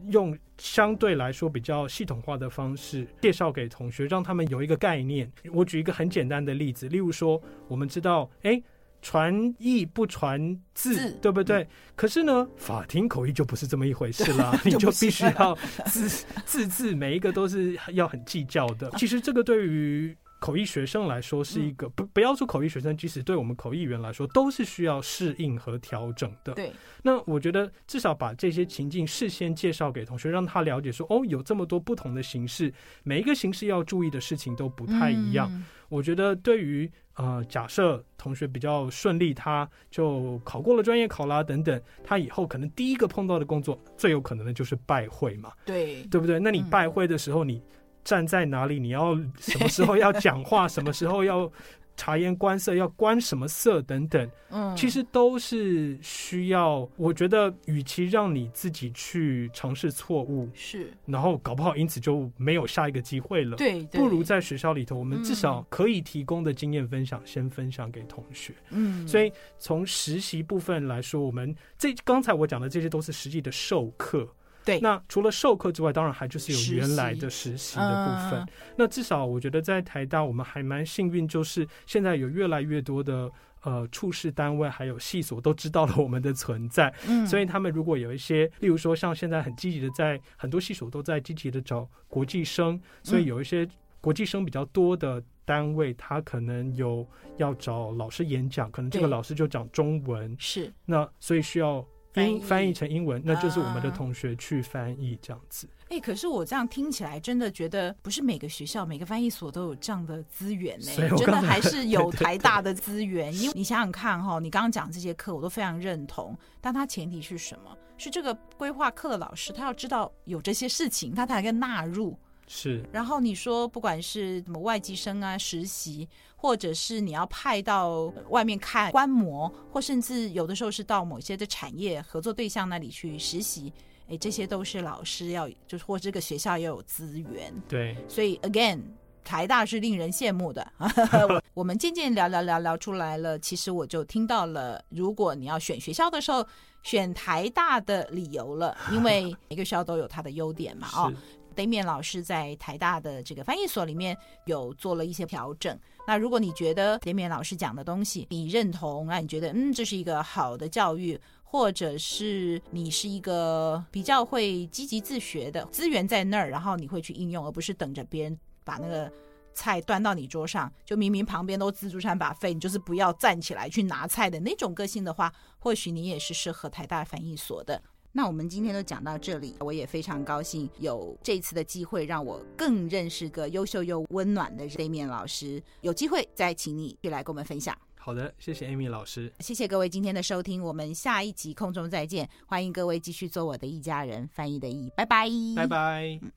[0.09, 5.31] 用相对来说比较系统化的方式介绍给同学，让他们有一个概念。
[5.53, 8.61] 我举一个很简单的例子，例如说，我们知道，哎，
[9.05, 11.61] 传意不传字，字，对不对？
[11.61, 11.67] 嗯。
[11.95, 16.09] 可是呢，法庭口译就不是这么一回事啦， 你就必须要字
[16.43, 18.89] 字字每一个都是要很计较的。
[18.97, 26.53] 其实这个对于口译学生来说是一个不不要说口译学生，即使对我们口译员来说，都是需要适应和调整的。
[26.53, 26.71] 对，
[27.01, 32.71] 那我觉得至少把这些情境事先介绍给同学，让他了解说，哦，有这么多不同的形式，
[33.01, 35.49] 每一个形式要注意的事情都不太一样。
[35.51, 45.51] 嗯、我觉得对于呃，假设同学比较顺利，他就考过了专业考啦等等，他以后可能第一个碰到的工作，最有可能的就是拜会嘛。
[45.65, 46.39] 对，对不对？
[46.39, 47.59] 那你拜会的时候，你。
[48.05, 48.79] 站在哪里？
[48.79, 50.67] 你要什么时候要讲话？
[50.67, 51.51] 什么时候要
[51.97, 52.75] 察言观色？
[52.75, 53.81] 要观什么色？
[53.81, 56.87] 等等，嗯，其实都是需要。
[56.97, 63.57] 我觉得，与其让你自己去尝试错误，是，然后搞不好因此就没有下一个机会了。
[63.57, 68.53] 对，不如在学校里头，我们至少可以提供的经验分享，先分享给同学。
[68.69, 74.29] 嗯，所以从实习部分来说，我们这刚才我讲的这些都是实际的授课。
[74.65, 78.45] 对，那除了授课之外，当然还就是有原来的实习的部分。
[78.75, 86.91] 那至少我觉得在台大，我们还蛮幸运，就是现在有越来越多的呃处室单位还有系所都知道了我们的存在。
[87.07, 93.67] 嗯，所以他们如果有一些，例如说像现在很积极的在很多系所都在积极的找国际生，所以有一些
[94.01, 97.07] 国际生比较多的单位，他可能有
[97.37, 100.73] 要找老师演讲，可能这个老师就讲中文，是。
[100.85, 101.85] 那所以需要。
[102.23, 105.67] 英翻译成英文，那就是我们的啊同学去翻译这样子。
[105.85, 111.09] 哎、欸，可是我这样听起来，真的觉得不是每个学校、每个翻译所都有这样的资源呢、欸。
[111.17, 113.33] 真的还是 有台大的资源。
[113.33, 116.37] 因为你想想看哈，你刚刚讲这些课，我都非常认同。
[116.61, 117.75] 但它前提是什么？
[117.97, 122.17] 是这个规划课的老师，他要知道有这些事情，他才能纳入。
[122.47, 133.73] 是，然后你说，不管是什么外籍生啊、实习，或者是你要派到外面看观摩，或甚至有的时候是到某些的产业合作对象那里去实习，
[134.07, 137.51] 哎，这些都是老师要，就是或这个学校要有资源。
[137.67, 138.79] 对，所以 again，
[139.23, 140.71] 台大是令人羡慕的。
[141.55, 146.45] 我们渐渐聊聊聊聊出来了，其实我就听到了，如果你要选学校的时候，
[146.83, 151.11] 选台大的理由了，因为每个学校都有它的优点嘛，哦。
[151.55, 155.77] 德勉老师在台大的这个翻译所里面有做了一些调整。
[156.05, 169.11] 那如果你觉得德勉老师讲的东西你认同，那你觉得嗯，这是一个好的教育，或者是你是一个比较会积极自学的，资源在那儿，然后你会去应用，而不是等着别人把那个
[169.53, 177.81] 菜端到你桌上，就明明旁边都自助餐把费你就是不要站起来去拿菜的那种个性的话，或许你也是适合台大翻译所的。
[178.17, 185.61] 那我们今天都讲到这里，我也非常高兴有这次的机会，让我更认识个优秀又温暖的 Damian 老师。
[185.81, 187.77] 有机会再请你去来跟我们分享。
[187.97, 192.29] 好的，谢谢 Amy 老师，谢谢各位今天的收听，我们下一集空中再见。
[192.45, 196.17] 欢迎各位继续做我的一家人，翻译的译，拜拜，拜拜。
[196.21, 196.31] 嗯